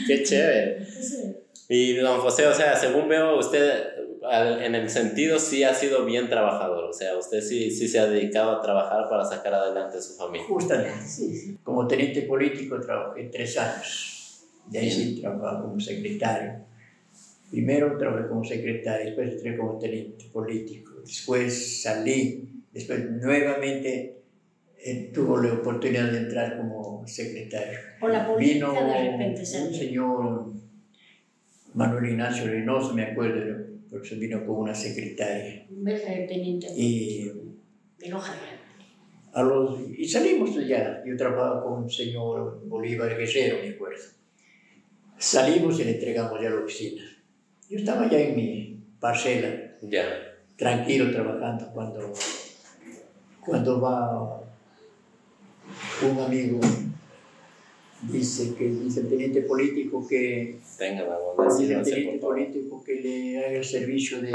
[0.07, 0.85] Qué chévere.
[0.85, 1.35] Sí.
[1.67, 3.83] Y don José, o sea, según veo, usted
[4.29, 7.99] al- en el sentido sí ha sido bien trabajador, o sea, usted sí, sí se
[7.99, 10.47] ha dedicado a trabajar para sacar adelante su familia.
[10.47, 11.01] Justamente.
[11.05, 11.57] Sí, sí.
[11.63, 14.45] Como teniente político trabajé tres años.
[14.67, 16.65] De ahí sí trabajaba como secretario.
[17.49, 20.91] Primero trabajé como secretario, después entré como teniente político.
[21.03, 24.21] Después salí, después nuevamente
[24.77, 27.79] eh, tuve la oportunidad de entrar como secretario.
[27.99, 30.45] Por la política Vino de repente un se señor
[31.73, 35.65] Manuel Ignacio Reynoso, me acuerdo, porque vino con una secretaria.
[35.69, 37.31] ¿Ves el teniente Y
[37.97, 38.13] de
[39.31, 41.03] a los, y salimos allá.
[41.05, 44.03] Yo trabajaba con un señor Bolívar Guerrero, me acuerdo.
[45.17, 47.03] Salimos y le entregamos ya la oficina.
[47.69, 50.03] Yo estaba ya en mi parcela, Ya,
[50.55, 52.13] tranquilo trabajando, cuando,
[53.45, 54.41] cuando va
[56.01, 56.59] un amigo,
[58.01, 63.57] dice que dice el teniente político que tenga la bondad, teniente político que le haga
[63.57, 64.31] el servicio de,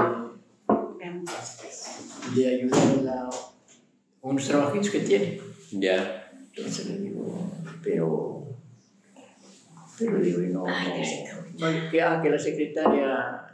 [2.35, 3.31] de ayudar a
[4.23, 5.41] unos trabajitos que tiene.
[5.73, 7.51] Ya, Entonces le digo,
[7.83, 8.47] pero,
[9.99, 11.03] pero digo, y no, Ay,
[11.59, 13.45] no, no, que, ah, que la secretaria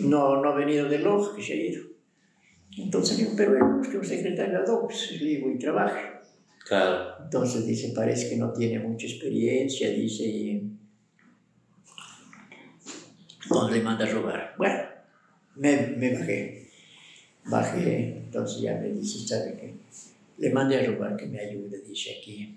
[0.00, 1.82] no, no ha venido de Loja, que se ha ido.
[2.76, 6.13] Entonces digo, pero él busca un secretario ad hoc, pues, le digo, y trabaja.
[6.64, 10.70] Claro, Entonces dice, parece que no tiene mucha experiencia, dice, y
[13.50, 14.54] no le manda a robar.
[14.56, 14.82] Bueno,
[15.56, 16.68] me, me bajé,
[17.44, 19.74] bajé, entonces ya me dice, ¿sabe qué?
[20.38, 22.56] Le mandé a robar que me ayude, dice aquí.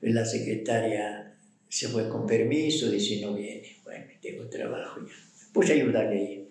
[0.00, 1.34] La secretaria
[1.68, 3.76] se fue con permiso, dice, no viene.
[3.84, 5.12] Bueno, tengo trabajo ya.
[5.52, 6.48] Puse a ayudarle ahí.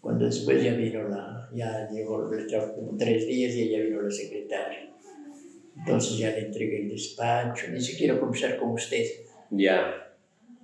[0.00, 4.02] Cuando después ya vino la, ya llegó, le trajo como tres días y ya vino
[4.02, 4.89] la secretaria.
[5.80, 9.04] Entonces ya le entregué el despacho, ni siquiera conversar con usted.
[9.50, 10.14] ya,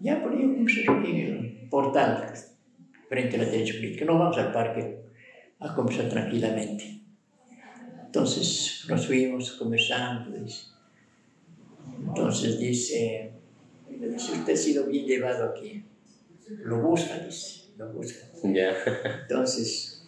[0.01, 2.33] Ya por yo conversar aquí en el portal,
[3.09, 4.05] frente a la derecha política.
[4.05, 4.99] No vamos al parque
[5.59, 7.01] a conversar tranquilamente.
[8.05, 10.39] Entonces nos fuimos conversando.
[10.39, 10.67] Dice.
[12.07, 13.33] Entonces dice,
[13.89, 15.83] dice, usted ha sido bien llevado aquí.
[16.49, 18.21] Lo busca, dice, lo busca.
[18.45, 18.73] ya,
[19.23, 20.05] Entonces,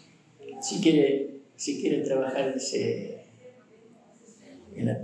[0.63, 3.18] si quiere, si quiere trabajar, dice,
[4.87, 4.99] la-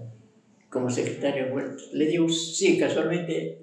[0.71, 1.47] como secretario,
[1.93, 3.59] le digo, sí, casualmente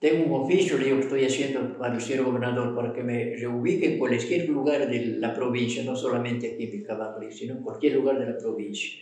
[0.00, 3.98] tengo un oficio, le digo, estoy haciendo para señor gobernador para que me reubique en
[3.98, 8.26] cualquier lugar de la provincia, no solamente aquí en Vilcabamba, sino en cualquier lugar de
[8.26, 8.92] la provincia.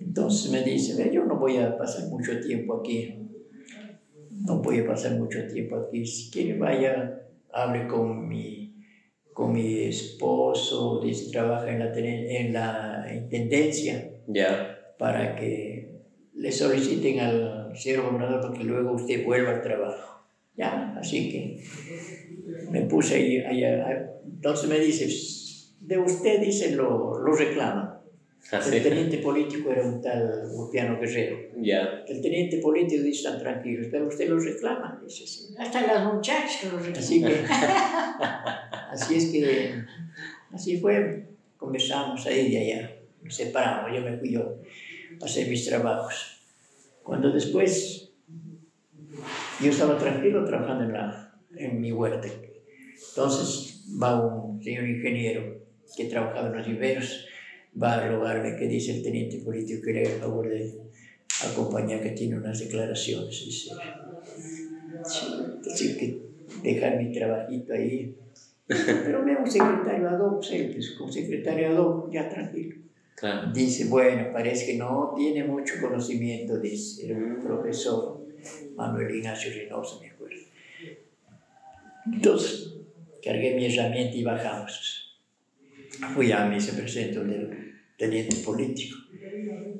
[0.00, 3.14] Entonces me dice, "Ve, yo no voy a pasar mucho tiempo aquí,
[4.46, 7.12] no voy a pasar mucho tiempo aquí, si quiere vaya,
[7.52, 8.72] hable con mi
[9.32, 14.79] con mi esposo, dice, trabaja en la, en la intendencia Ya.
[15.00, 15.88] Para que
[16.34, 20.26] le soliciten al señor gobernador para que luego usted vuelva al trabajo.
[20.54, 21.64] Ya, así que
[22.70, 23.96] me puse ahí, ahí, ahí.
[24.26, 25.08] entonces me dice,
[25.86, 27.98] de usted, dice, lo, lo reclaman.
[28.52, 28.76] Así.
[28.76, 31.38] El teniente político era un tal Urpiano Guerrero.
[31.62, 32.04] Ya.
[32.06, 35.54] El teniente político dice, están tranquilos, pero usted lo reclama, dice, sí.
[35.58, 36.98] Hasta las muchachas lo reclaman.
[36.98, 37.34] Así que,
[38.90, 39.82] así es que,
[40.52, 41.24] así fue,
[41.56, 44.60] comenzamos ahí y allá, nos separamos, yo me fui yo
[45.22, 46.40] hacer mis trabajos.
[47.02, 48.10] Cuando después,
[49.60, 52.28] yo estaba tranquilo trabajando en, la, en mi huerta.
[53.08, 55.60] Entonces va un señor ingeniero
[55.96, 57.26] que trabajaba en los viveros,
[57.80, 60.80] va a rogarme que dice el teniente político que le haga favor de
[61.50, 63.44] acompañar, que tiene unas declaraciones.
[63.44, 63.70] Dice,
[65.02, 66.20] Así que
[66.62, 68.16] dejar mi trabajito ahí.
[68.66, 72.76] Pero veo un secretario ad hoc, él, pues, como secretario ad hoc, ya tranquilo.
[73.20, 73.52] Claro.
[73.52, 78.26] Dice, bueno, parece que no tiene mucho conocimiento, dice, era un profesor,
[78.74, 80.40] Manuel Ignacio Reynoso, me acuerdo.
[82.10, 82.76] Entonces,
[83.22, 85.20] cargué mi herramienta y bajamos.
[86.14, 88.96] Fui a mí, se presentó el teniente político.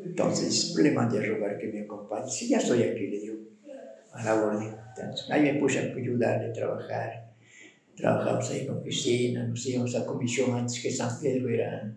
[0.04, 2.30] Entonces, le mandé a rogar que me acompañe.
[2.30, 3.36] Si ya estoy aquí, le digo,
[4.12, 4.76] a la orden.
[4.98, 7.30] Entonces, ahí me puse a ayudarle a trabajar.
[7.96, 11.90] Trabajamos ahí en la oficina, nos íbamos a comisión antes que San Pedro era,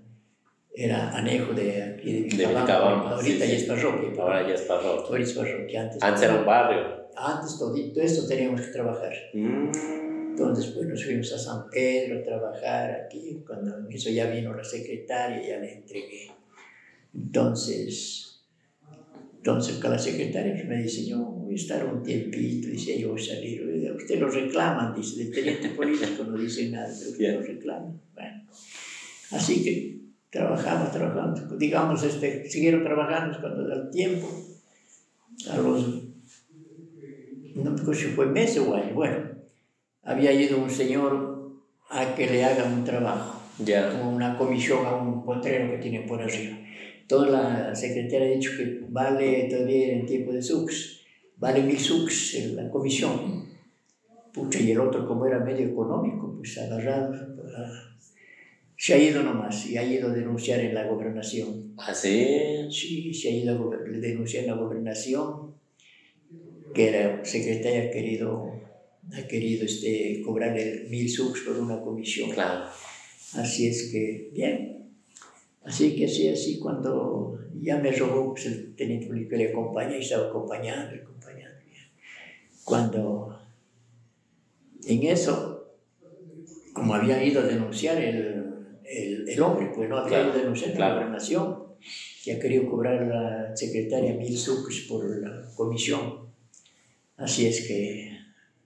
[0.75, 3.11] era anejo de aquí de De Vilcabamba.
[3.11, 4.21] Ahorita sí, ya es parroquia.
[4.21, 5.07] Ahora ya es parroquia.
[5.07, 5.81] Ahorita es parroquia.
[5.83, 7.09] Antes, Antes era un barrio.
[7.15, 9.13] antes todito esto teníamos que trabajar.
[9.33, 9.71] Mm.
[10.31, 13.43] Entonces, pues nos fuimos a San Pedro a trabajar aquí.
[13.45, 16.31] Cuando eso ya vino la secretaria, ya le entregué.
[17.13, 18.43] Entonces,
[19.37, 23.11] entonces con la secretaria pues, me dice, yo voy a estar un tiempito, dice, yo
[23.11, 23.93] voy a salir.
[23.95, 27.35] Usted lo reclaman, dice, del teniente político no dice nada, pero usted Bien.
[27.35, 28.01] lo reclama.
[28.15, 28.47] Bueno,
[29.29, 30.02] así que
[30.33, 31.57] trabajamos, trabajamos.
[31.59, 34.27] Digamos, este, siguieron trabajando cuando da tiempo.
[35.49, 36.03] A los,
[37.55, 39.17] no me acuerdo si fue meses o años, bueno,
[40.03, 41.51] había ido un señor
[41.89, 43.91] a que le hagan un trabajo Ya.
[43.91, 46.57] como una comisión a un potrero que tienen por arriba.
[47.07, 51.01] Toda la secretaria ha dicho que vale todavía en tiempo de SUX,
[51.37, 53.43] vale mil SUX en la comisión.
[54.33, 57.13] Pucha, y el otro, como era medio económico, pues agarrado,
[57.55, 57.69] ah,
[58.83, 61.73] se ha ido nomás y ha ido a denunciar en la gobernación.
[61.77, 62.67] Así.
[62.69, 65.55] Sí, se ha ido a denunciar en la gobernación
[66.73, 68.51] que la secretaria ha querido,
[69.13, 72.31] ha querido este, cobrarle mil SUX por una comisión.
[72.31, 72.65] Claro.
[73.35, 74.89] Así es que, bien.
[75.63, 80.01] Así que así, así, cuando ya me robó pues, el teniente que le acompaña y
[80.01, 81.57] estaba acompañando, acompañando.
[82.65, 83.39] Cuando
[84.85, 85.73] en eso,
[86.73, 88.42] como había ido a denunciar el,
[88.85, 90.95] el, el hombre, pues no había Claro, ido a denunciar en claro.
[90.95, 91.63] la gobernación,
[92.23, 93.05] que ha querido cobrar a
[93.49, 96.19] la secretaria mil sucres por la comisión.
[97.17, 98.17] Así es que,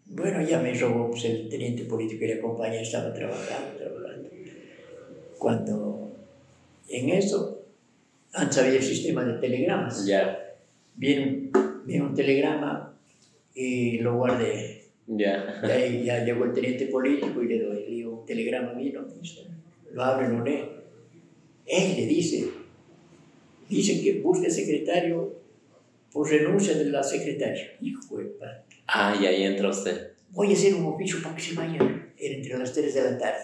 [0.05, 4.29] bueno, ya me robó pues, el teniente político que le acompaña, estaba trabajando, trabajando.
[5.37, 6.11] Cuando
[6.89, 7.63] en eso,
[8.33, 10.05] antes había el sistema de telegramas.
[10.05, 10.55] Ya.
[10.95, 12.97] Viene, un- viene un telegrama
[13.53, 14.83] y lo guardé.
[15.07, 15.61] Ya.
[16.03, 19.05] Ya llegó el teniente político y le doy, le digo, un telegrama vino,
[19.93, 20.63] lo abre, lee.
[21.65, 22.49] Él le dice,
[23.69, 25.35] dice que busque secretario
[26.11, 27.71] por renuncia de la secretaria.
[27.81, 30.13] Hijo de pa- Ah, y ahí entra usted.
[30.31, 31.77] voy a hacer un oficio para que se vaya.
[32.17, 33.39] Era entre las 3 de la tarde.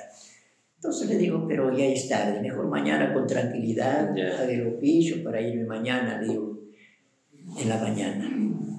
[0.75, 5.41] Entonces le digo, pero ya es tarde, mejor mañana con tranquilidad, haga el oficio para
[5.41, 6.59] irme mañana, le digo,
[7.57, 8.29] en la mañana.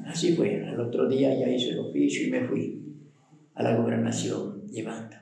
[0.06, 2.82] Así fue, al otro día ya hice el oficio y me fui
[3.54, 5.16] a la gobernación llevando.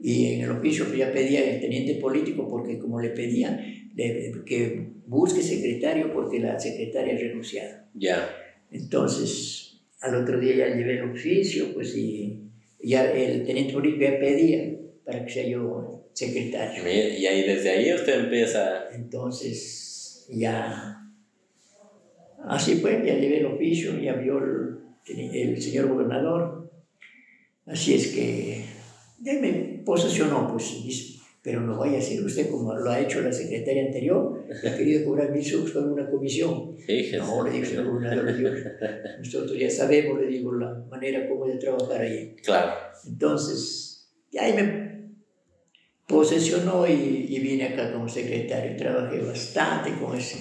[0.00, 3.60] Y en el oficio pues, ya pedía el teniente político, porque como le pedían,
[3.94, 7.84] le- que busque secretario porque la secretaria ha renunciado.
[7.94, 8.28] Ya.
[8.70, 12.42] Entonces, al otro día ya llevé el oficio, pues y
[12.82, 16.82] ya el teniente político ya pedía para que sea yo secretario.
[16.86, 18.88] Y ahí desde ahí usted empieza.
[18.94, 21.02] Entonces, ya,
[22.44, 24.78] así fue, ya llevé el oficio, ya vio el,
[25.34, 26.70] el señor gobernador.
[27.66, 28.64] Así es que
[29.20, 33.20] ya me posesionó, pues, dice, pero no vaya a ser usted como lo ha hecho
[33.20, 36.76] la secretaria anterior, que ha querido cobrar mil subs por una comisión.
[36.78, 37.18] Fíjese.
[37.18, 38.50] No, le digo, señor gobernador, le digo,
[39.18, 42.36] nosotros ya sabemos, le digo, la manera como de trabajar ahí.
[42.42, 42.72] Claro.
[43.06, 44.88] Entonces, ya ahí me
[46.06, 48.76] posesionó y, y vine acá como secretario.
[48.76, 50.38] Trabajé bastante con ese.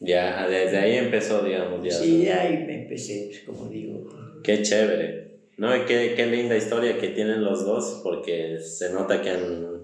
[0.00, 1.90] Ya, desde ahí empezó, digamos, ya.
[1.90, 4.06] Sí, ahí me empecé, pues, como digo.
[4.42, 5.27] Qué chévere.
[5.58, 9.78] No, y qué, qué linda historia que tienen los dos, porque se nota que han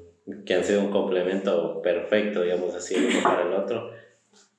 [0.47, 3.91] que han sido un complemento perfecto, digamos así, uno para el otro.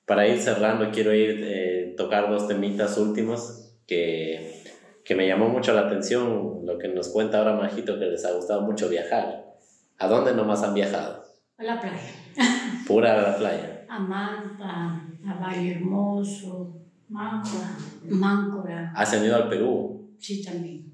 [0.06, 4.64] Para ir cerrando, quiero ir eh, tocar dos temitas últimos que,
[5.04, 8.34] que me llamó mucho la atención, lo que nos cuenta ahora Majito, que les ha
[8.34, 9.56] gustado mucho viajar.
[9.98, 11.24] ¿A dónde nomás han viajado?
[11.58, 12.00] A la playa.
[12.88, 13.72] Pura a la playa.
[13.88, 16.76] A Manta, a Valle Hermoso,
[17.08, 17.78] Máncora.
[18.04, 18.92] Máncora.
[18.94, 20.16] ¿Has ido al Perú?
[20.20, 20.85] Sí, también.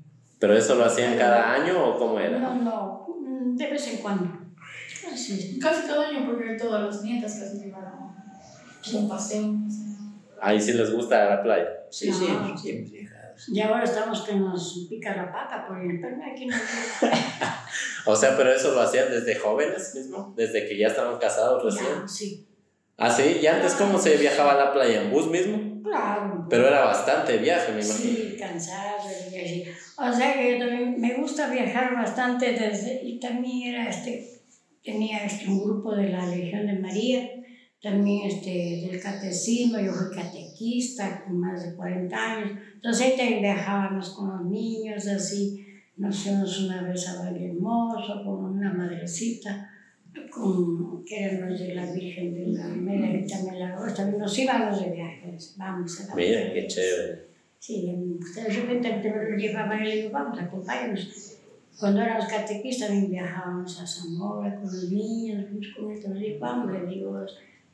[0.41, 2.39] ¿Pero eso lo hacían cada año o cómo era?
[2.39, 4.27] No, no, mm, de vez en cuando.
[5.13, 5.59] Así.
[5.59, 7.93] Casi cada año, porque todas las nietas casi llevaron
[8.93, 9.41] un paseo.
[9.43, 9.97] un paseo.
[10.41, 11.67] Ahí sí les gusta la playa.
[11.91, 12.17] Sí, No.
[12.17, 13.07] siempre, siempre.
[13.47, 16.55] Y ahora estamos que nos pica la pata por el pero aquí no.
[18.05, 22.01] O sea, pero eso lo hacían desde jóvenes mismo, desde que ya estaban casados recién.
[22.01, 22.47] Ya, sí.
[22.97, 26.47] Ah, sí, y antes cómo se viajaba a la playa en bus mismo, Claro.
[26.49, 28.17] pero era bastante viaje, me imagino.
[28.17, 29.65] Sí, cansado y así.
[29.97, 34.41] O sea que yo también me gusta viajar bastante desde, y también era este,
[34.83, 37.29] tenía este, un grupo de la Legión de María,
[37.81, 43.41] también este, del catecismo, yo fui catequista con más de 40 años, entonces ahí también
[43.41, 45.65] viajábamos con los niños, así,
[45.97, 49.70] nos fuimos una vez a Valle Hermoso con una madrecita,
[50.29, 54.91] con, que eran los de la Virgen de la Melarita Milagrosa, también nos íbamos de
[54.91, 57.31] viajes, vamos a la Mira, qué chévere.
[57.59, 57.85] Sí,
[58.35, 61.37] de repente lo llevaban y le digo, vamos, acompáñanos.
[61.79, 65.45] Cuando éramos catequistas también viajábamos a Zamora con los niños,
[65.77, 67.25] con estos, digo, vamos, le digo,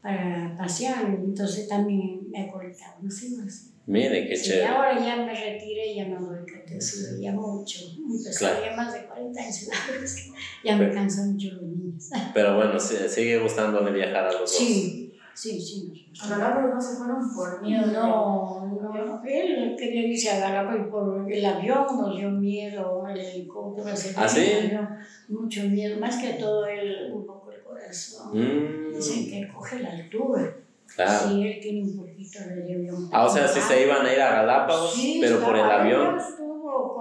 [0.02, 1.06] para pasear.
[1.06, 3.72] Entonces también me acortaba, no sé más.
[3.88, 4.66] Mire, qué Sí, chévere.
[4.68, 7.80] ahora ya me retiré, ya no doy catecismo, ya mucho,
[8.24, 8.66] pesado, Claro.
[8.66, 12.10] ya más de 40 años, la verdad es que ya me cansan mucho los niños.
[12.34, 14.52] Pero bueno, sí, sigue gustándole viajar a los dos.
[14.58, 16.12] Sí, sí, sí.
[16.22, 17.86] A Galápagos no se fueron por miedo.
[17.88, 23.96] No, no, él quería irse a Galápagos por el avión, nos dio miedo, el helicóptero,
[23.96, 24.42] se ¿Ah, sí?
[24.64, 24.90] nos dio
[25.30, 28.32] mucho miedo, más que todo él, un poco el corazón.
[28.34, 30.56] Mm, Dicen que coge la altura.
[30.96, 31.30] Claro.
[31.30, 33.10] Sí, él tiene un poquito de avión.
[33.12, 36.18] Ah, o sea, sí se iban a ir a Galápagos, Sí, pero por el avión.
[36.18, 36.94] Estuvo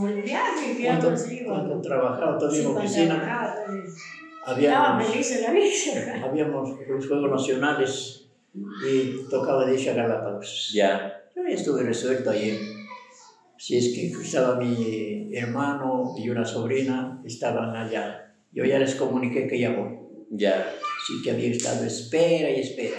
[0.00, 3.54] con el viaje, que así, cuando trabajaba todavía en Sí, cuando oficina,
[4.44, 6.24] habíamos, feliz en la vida.
[6.24, 8.28] habíamos los Juegos Nacionales
[8.86, 10.70] y tocaba de irse a Galápagos.
[10.74, 12.58] Ya, Yo ya estuve resuelto ayer.
[13.56, 18.34] Si es que estaba mi hermano y una sobrina, estaban allá.
[18.52, 19.98] Yo ya les comuniqué que ya voy.
[20.30, 20.66] ya.
[21.06, 22.96] Sí que había estado espera y espera.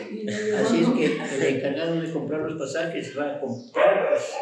[0.61, 4.09] Así es que el encargado de comprar los pasajes va a comprar.
[4.09, 4.33] pues,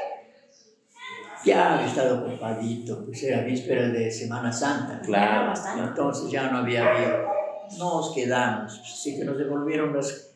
[1.45, 5.01] ya había estado ocupadito, pues era víspera de Semana Santa.
[5.01, 5.47] Claro.
[5.47, 5.89] bastante.
[5.89, 7.25] Entonces ya no había habido.
[7.77, 8.79] Nos quedamos.
[8.81, 10.35] Así que nos devolvieron las,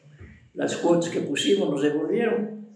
[0.53, 2.67] las cuotas que pusimos, nos devolvieron.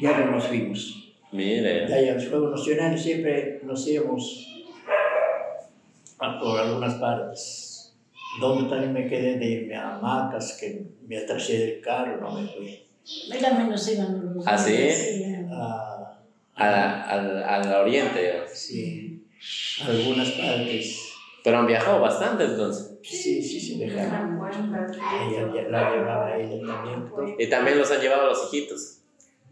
[0.00, 1.14] Ya no nos fuimos.
[1.32, 4.46] Mire, De ahí a los Juegos Nacionales siempre nos íbamos
[6.18, 7.65] a por algunas partes.
[8.40, 12.46] Donde también me quedé de irme a Macas, que me atrasé del carro, no me
[12.48, 12.82] fui.
[13.32, 14.74] Él también nos iban los ¿Ah, sí?
[14.74, 15.46] eh.
[15.50, 16.18] A,
[16.56, 18.42] a- al, al oriente.
[18.52, 19.26] sí,
[19.82, 21.12] a algunas partes.
[21.44, 22.98] Pero han viajado bastante entonces.
[23.02, 24.28] Sí, sí, sí, cuenta.
[25.30, 27.08] Ella ya la llevaba a ella también.
[27.14, 27.34] pues.
[27.38, 28.98] Y también los han llevado a los hijitos.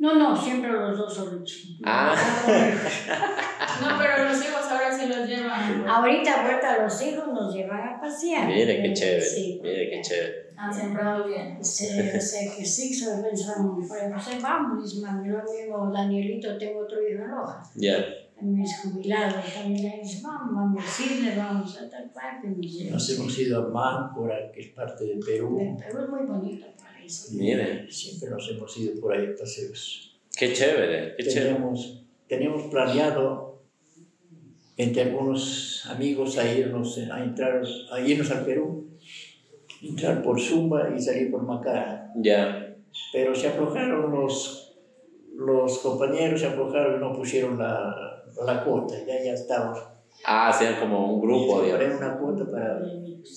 [0.00, 1.78] No, no, siempre los dos solitos.
[1.84, 2.14] Ah.
[3.80, 5.86] No, pero los hijos ahora sí los llevan.
[5.88, 8.46] Ahorita vuelta a los hijos nos llevan a pasear.
[8.48, 9.20] Mire qué chévere.
[9.20, 9.60] Sí.
[9.62, 10.44] Mire qué chévere.
[10.56, 11.62] Han sembrado bien.
[11.64, 16.80] Sí, o sea que sí, se pensaron, por ejemplo, se vamos, lo mismo, Danielito, tengo
[16.80, 17.96] otro hijo en Loja, Ya.
[18.36, 22.48] también es jubilado, también le dice, vamos, vamos al cine, vamos a tal parte,
[22.90, 25.76] nos hemos ido a Máncora, que es parte de Perú.
[25.78, 27.32] Pero es muy bonito para eso.
[27.32, 27.90] Mire.
[27.90, 30.20] Siempre nos hemos ido por ahí a paseos.
[30.36, 31.50] Qué chévere, qué chévere.
[31.54, 33.53] Teníamos, teníamos planeado
[34.76, 37.62] entre algunos amigos a irnos, a entrar,
[37.92, 38.88] a irnos al Perú,
[39.82, 42.12] entrar por Zumba y salir por Macara.
[42.16, 42.74] Ya.
[43.12, 44.76] Pero se aflojaron los,
[45.36, 49.78] los compañeros, se aflojaron y no pusieron la, la cuota, ya, ya estábamos.
[50.24, 51.96] Ah, hacían como un grupo, Se digamos.
[51.98, 52.80] una cuota para,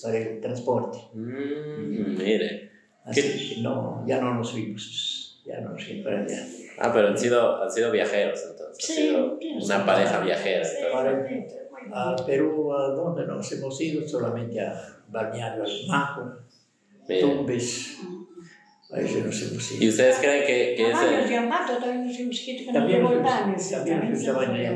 [0.02, 0.98] para el transporte.
[1.14, 2.70] Mm, mire.
[3.04, 3.54] Así ¿Qué?
[3.56, 6.46] que no, ya no nos fuimos, ya no nos fuimos para allá.
[6.80, 8.84] Ah, pero han sido, han sido viajeros entonces.
[8.84, 10.64] Sí, sido una pareja viajera.
[10.64, 10.76] Sí,
[11.92, 12.16] A.
[12.26, 14.06] Perú, ¿a dónde nos hemos ido?
[14.06, 14.74] Solamente a
[15.08, 16.32] Balneario Almajo,
[17.08, 17.20] Mire.
[17.22, 17.96] Tumbes,
[18.90, 19.90] a eso nos hemos ¿Y ido.
[19.90, 21.06] ustedes creen que, que ese,
[22.72, 24.30] también se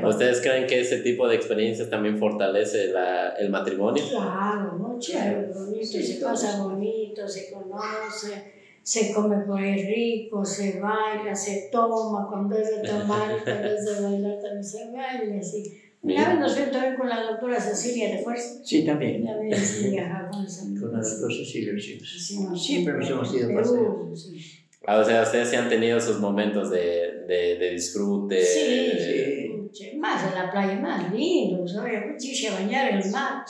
[0.07, 4.03] ustedes creen que ese tipo de experiencias también fortalece la, el matrimonio?
[4.09, 11.35] Claro, chévere, bonito, se pasa bonito, se conoce, se come por ahí rico, se baila,
[11.35, 15.79] se toma, cuando es de tomar, cuando es de bailar también se baila, así.
[16.03, 18.61] Una vez nos fuimos también con la doctora Cecilia de Fuerza.
[18.65, 19.23] Sí, también.
[19.23, 21.75] Una vez sí viajaba con la doctora Cecilia.
[21.75, 24.63] Hicimos Siempre nos hemos ido sí.
[24.85, 28.45] Ah, o sea, ustedes sí han tenido sus momentos de, de, de disfrute.
[28.45, 29.97] Sí, sí.
[29.97, 32.03] Más en la playa, más lindo, ¿sabes?
[32.03, 33.45] Pucha, a bañar en el mar.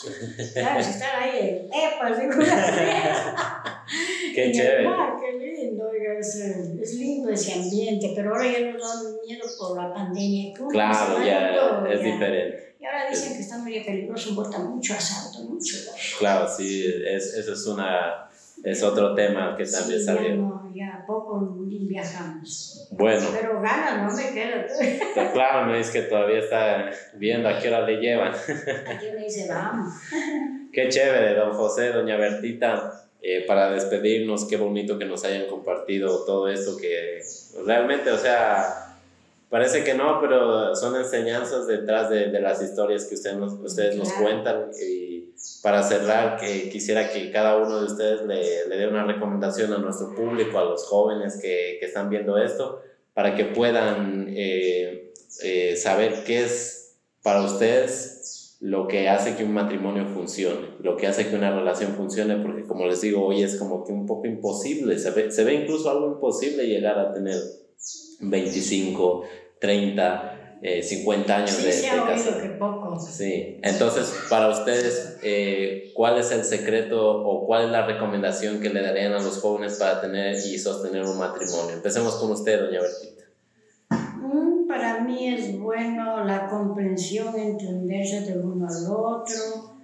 [0.53, 2.31] Claro, estar ahí en Epas, en
[4.35, 4.83] Qué chévere.
[4.83, 8.81] el mar, qué lindo, oiga, es, eh, es lindo ese ambiente, pero ahora ya nos
[8.83, 10.55] dan miedo por la pandemia.
[10.57, 12.07] ¿Cómo se Claro, ya todo, es ya?
[12.07, 12.75] diferente.
[12.81, 15.77] Y ahora dicen que está muy peligroso, importa mucho asalto, mucho.
[16.19, 18.29] Claro, sí, es, eso es una
[18.65, 20.37] es otro tema que también Sí, ya salió.
[20.37, 21.41] no, ya poco
[21.93, 22.89] viajamos.
[22.93, 24.63] Bueno, Pero ganas no me quedo.
[25.15, 28.33] pues claro, me dice que todavía está viendo a qué hora le llevan.
[28.33, 29.93] Aquí me dice, vamos.
[30.73, 32.99] Qué chévere, don José, doña Bertita.
[33.25, 37.23] Eh, para despedirnos, qué bonito que nos hayan compartido todo esto que
[37.65, 38.99] realmente, o sea,
[39.49, 43.95] parece que no, pero son enseñanzas detrás de, de las historias que ustedes nos, ustedes
[43.95, 44.71] nos cuentan.
[44.85, 49.73] Y para cerrar, que quisiera que cada uno de ustedes le, le dé una recomendación
[49.73, 52.83] a nuestro público, a los jóvenes que, que están viendo esto,
[53.15, 55.13] para que puedan eh,
[55.43, 58.22] eh, saber qué es para ustedes
[58.65, 62.63] lo que hace que un matrimonio funcione, lo que hace que una relación funcione, porque
[62.65, 65.91] como les digo, hoy es como que un poco imposible, se ve, se ve incluso
[65.91, 67.35] algo imposible llegar a tener
[68.21, 69.25] 25,
[69.59, 72.41] 30, eh, 50 años Sí, de, se de casado.
[72.43, 73.01] que poco.
[73.01, 78.71] Sí, entonces para ustedes, eh, ¿cuál es el secreto o cuál es la recomendación que
[78.71, 81.73] le darían a los jóvenes para tener y sostener un matrimonio?
[81.75, 83.22] Empecemos con usted, doña Bertita.
[84.83, 89.77] Para mí es bueno la comprensión, entenderse de uno al otro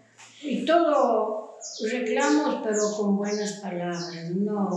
[0.42, 1.54] y todo
[1.88, 4.68] reclamos, pero con buenas palabras, no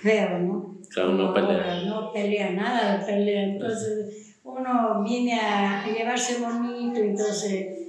[0.00, 0.76] feo, ¿no?
[0.88, 1.82] Claro, no pelea.
[1.84, 7.88] No pelea nada de pelea, entonces uno viene a llevarse bonito, entonces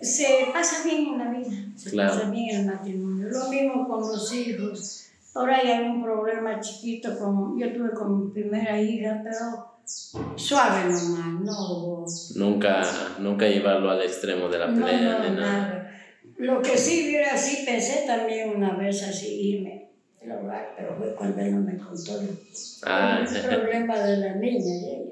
[0.00, 2.14] se pasa bien en la vida, se Claro.
[2.14, 3.26] pasa bien en el matrimonio.
[3.28, 5.08] Lo mismo con los hijos.
[5.34, 9.77] Ahora hay un problema chiquito, con, yo tuve con mi primera hija, pero
[10.36, 12.04] suave nomás, no
[12.36, 12.82] Nunca,
[13.18, 15.52] nunca llevarlo al extremo de la no, pelea no, ni nada.
[15.68, 15.90] nada.
[16.36, 19.88] Lo que sí hubiera, sí pensé también una vez así irme
[20.76, 22.28] pero fue cuando él no me contó el
[22.84, 25.07] Ah, problema de la niña ella.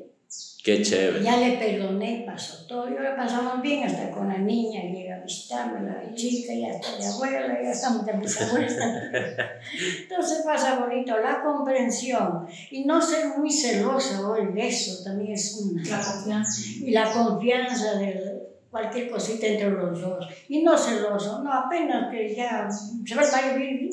[0.64, 1.22] Qué chévere.
[1.22, 5.20] Ya le perdoné, pasó todo, y ahora pasamos bien hasta con la niña, llega a
[5.20, 8.74] visitarme la chica, ya está de abuela, ya estamos de mis abuelas.
[10.02, 15.82] Entonces pasa bonito la comprensión y no ser muy celoso, hoy eso también es una
[15.82, 16.60] La confianza.
[16.84, 20.26] y la confianza de cualquier cosita entre los dos.
[20.48, 23.88] Y no celoso, no, apenas que ya se va a ir,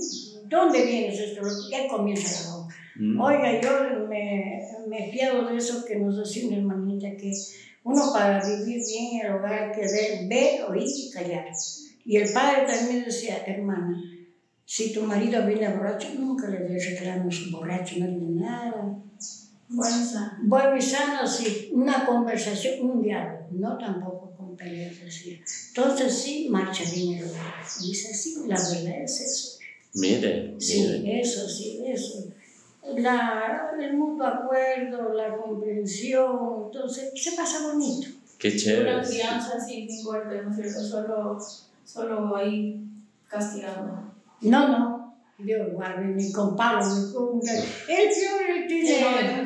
[0.45, 1.41] ¿dónde vienes esto?
[1.71, 2.52] Ya comienza la.
[2.95, 3.19] Mm.
[3.19, 7.31] Oiga, yo me, me fiado de eso que nos decía una hermanita, que
[7.83, 11.47] uno para vivir bien en el hogar hay que ver, ver, oír y callar.
[12.05, 14.01] Y el padre también decía, hermana,
[14.65, 19.03] si tu marido viene borracho, nunca le des reclamos borracho, no le nada.
[19.69, 19.95] Bueno,
[20.43, 25.39] Bueno y sano, sí, una conversación, un diálogo, no tampoco con peleas así.
[25.69, 27.55] Entonces sí, marcha bien el hogar.
[27.81, 29.59] Dice, sí, la verdad es eso.
[29.95, 31.21] Mire, Sí, mire.
[31.21, 32.25] eso, sí, eso.
[32.97, 38.07] La, el mutuo acuerdo, la comprensión, entonces se pasa bonito.
[38.37, 39.01] Qué una chévere.
[39.01, 40.83] crianza así sin golpe, ¿no es cierto?
[40.83, 41.37] Solo,
[41.85, 42.83] solo ahí
[43.27, 44.11] castigando.
[44.41, 47.39] No, no, Dios guarde, ni con palo, ni con...
[47.87, 49.45] El no tiene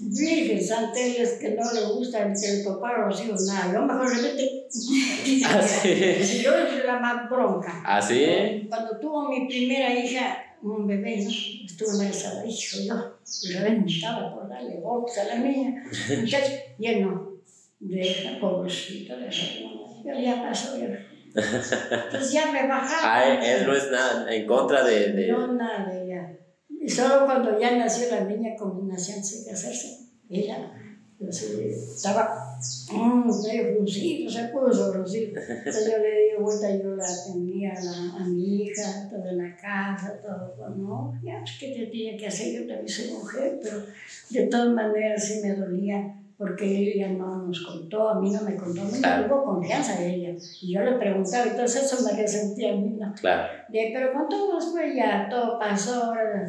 [0.00, 3.72] virgen, santeles que no le gusta el que le toparon así o nada.
[3.72, 4.66] Yo mejor le mete...
[5.46, 6.24] ¿Ah, sí?
[6.24, 7.82] Si yo soy la más bronca.
[7.84, 8.66] ¿Ah, sí?
[8.68, 11.30] Cuando tuvo mi primera hija, un bebé, ¿no?
[11.30, 13.18] Estuve embarazada, hijo, yo
[13.58, 15.82] reventaba por darle box a la niña.
[16.20, 17.32] Muchacho, y él no.
[17.80, 19.46] Deja, pobrecito, deja.
[20.04, 20.86] Yo ya pasó, ya.
[21.34, 23.00] Entonces ya me bajaba.
[23.18, 25.12] Ah, él no es nada en contra de...
[25.12, 26.36] de- No, nada, ya.
[26.68, 30.87] Y solo cuando ya nació la niña, combinación sin casarse, ella entonces,
[31.20, 32.56] estaba
[32.92, 35.40] mm, medio fruncido, se puso fruncido.
[35.40, 37.72] Entonces yo le di vuelta, yo la atendía
[38.18, 40.54] a, mi hija, todo en la casa, todo.
[40.56, 42.52] Pues, no, ya, pues, ¿qué te tenía que hacer?
[42.52, 43.82] Yo también soy mujer, pero
[44.30, 46.64] de todas maneras sí me dolía porque
[46.94, 49.26] ella no nos contó, a mí no me contó, me Claro.
[49.26, 50.34] tuvo confianza de ella.
[50.62, 53.12] Y yo le preguntaba, entonces eso me resentía a mí, ¿no?
[53.14, 53.52] Claro.
[53.68, 56.48] De, pero con todo después ya todo pasó, ahora,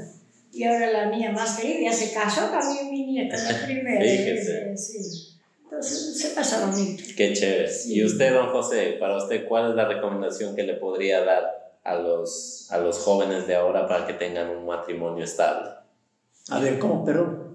[0.51, 4.01] y ahora la niña más feliz, ya se casó también mi nieta, la primera.
[4.01, 4.77] Fíjese.
[4.77, 5.25] sí.
[5.63, 7.03] Entonces se pasa bonito.
[7.15, 7.69] Qué chévere.
[7.71, 7.93] Sí.
[7.93, 11.95] Y usted, don José, para usted, ¿cuál es la recomendación que le podría dar a
[11.95, 15.69] los, a los jóvenes de ahora para que tengan un matrimonio estable?
[16.49, 17.05] A ver, ¿cómo?
[17.05, 17.49] Perdón.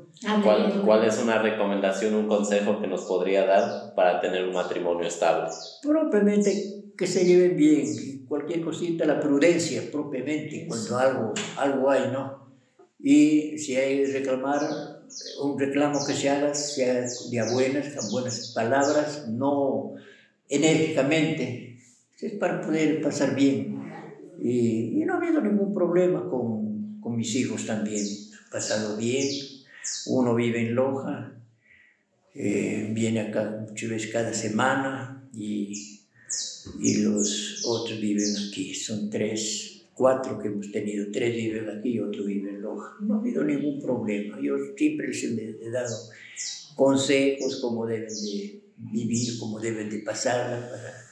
[0.44, 0.82] ¿Cuál.
[0.84, 5.50] ¿Cuál es una recomendación, un consejo que nos podría dar para tener un matrimonio estable?
[5.82, 12.43] Propiamente que se lleven bien, cualquier cosita, la prudencia propiamente, cuando algo, algo hay, ¿no?
[12.98, 14.60] Y si hay reclamar,
[15.42, 19.94] un reclamo que se haga, sea de buenas, con buenas palabras, no
[20.48, 21.78] enérgicamente,
[22.20, 23.82] es para poder pasar bien.
[24.40, 28.04] Y, y no ha habido ningún problema con, con mis hijos también,
[28.50, 29.26] pasado bien,
[30.06, 31.32] uno vive en Loja,
[32.34, 36.00] eh, viene acá muchas veces cada semana y,
[36.80, 38.74] y los otros viven aquí.
[38.74, 41.06] Son tres, cuatro que hemos tenido.
[41.12, 42.96] Tres viven aquí y otro vive en Loja.
[43.00, 44.38] No ha habido ningún problema.
[44.42, 45.24] Yo siempre les
[45.62, 45.96] he dado
[46.74, 51.04] consejos cómo deben de vivir, cómo deben de pasarla para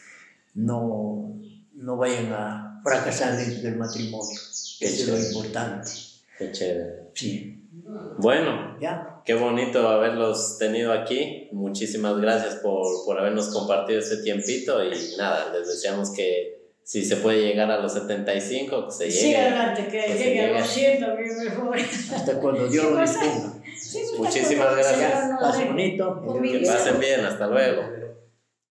[0.55, 1.41] no,
[1.75, 4.39] no vayan a fracasar dentro del matrimonio.
[4.81, 5.91] Eso es lo importante.
[6.39, 7.11] Qué chévere.
[7.15, 7.59] Sí.
[8.19, 9.23] Bueno, ¿Ya?
[9.25, 11.49] qué bonito haberlos tenido aquí.
[11.53, 17.17] Muchísimas gracias por, por habernos compartido este tiempito y nada, les deseamos que si se
[17.17, 19.37] puede llegar a los 75, que se Sí, llegue.
[19.39, 21.77] adelante, que que se llegue a los 100, bien mejor.
[21.79, 23.53] Hasta cuando Dios lo disponga.
[23.79, 24.99] Sí, pues, Muchísimas gracias.
[24.99, 26.33] bien, no, Pase no, bonito.
[26.43, 27.83] Que pasen bien, hasta luego.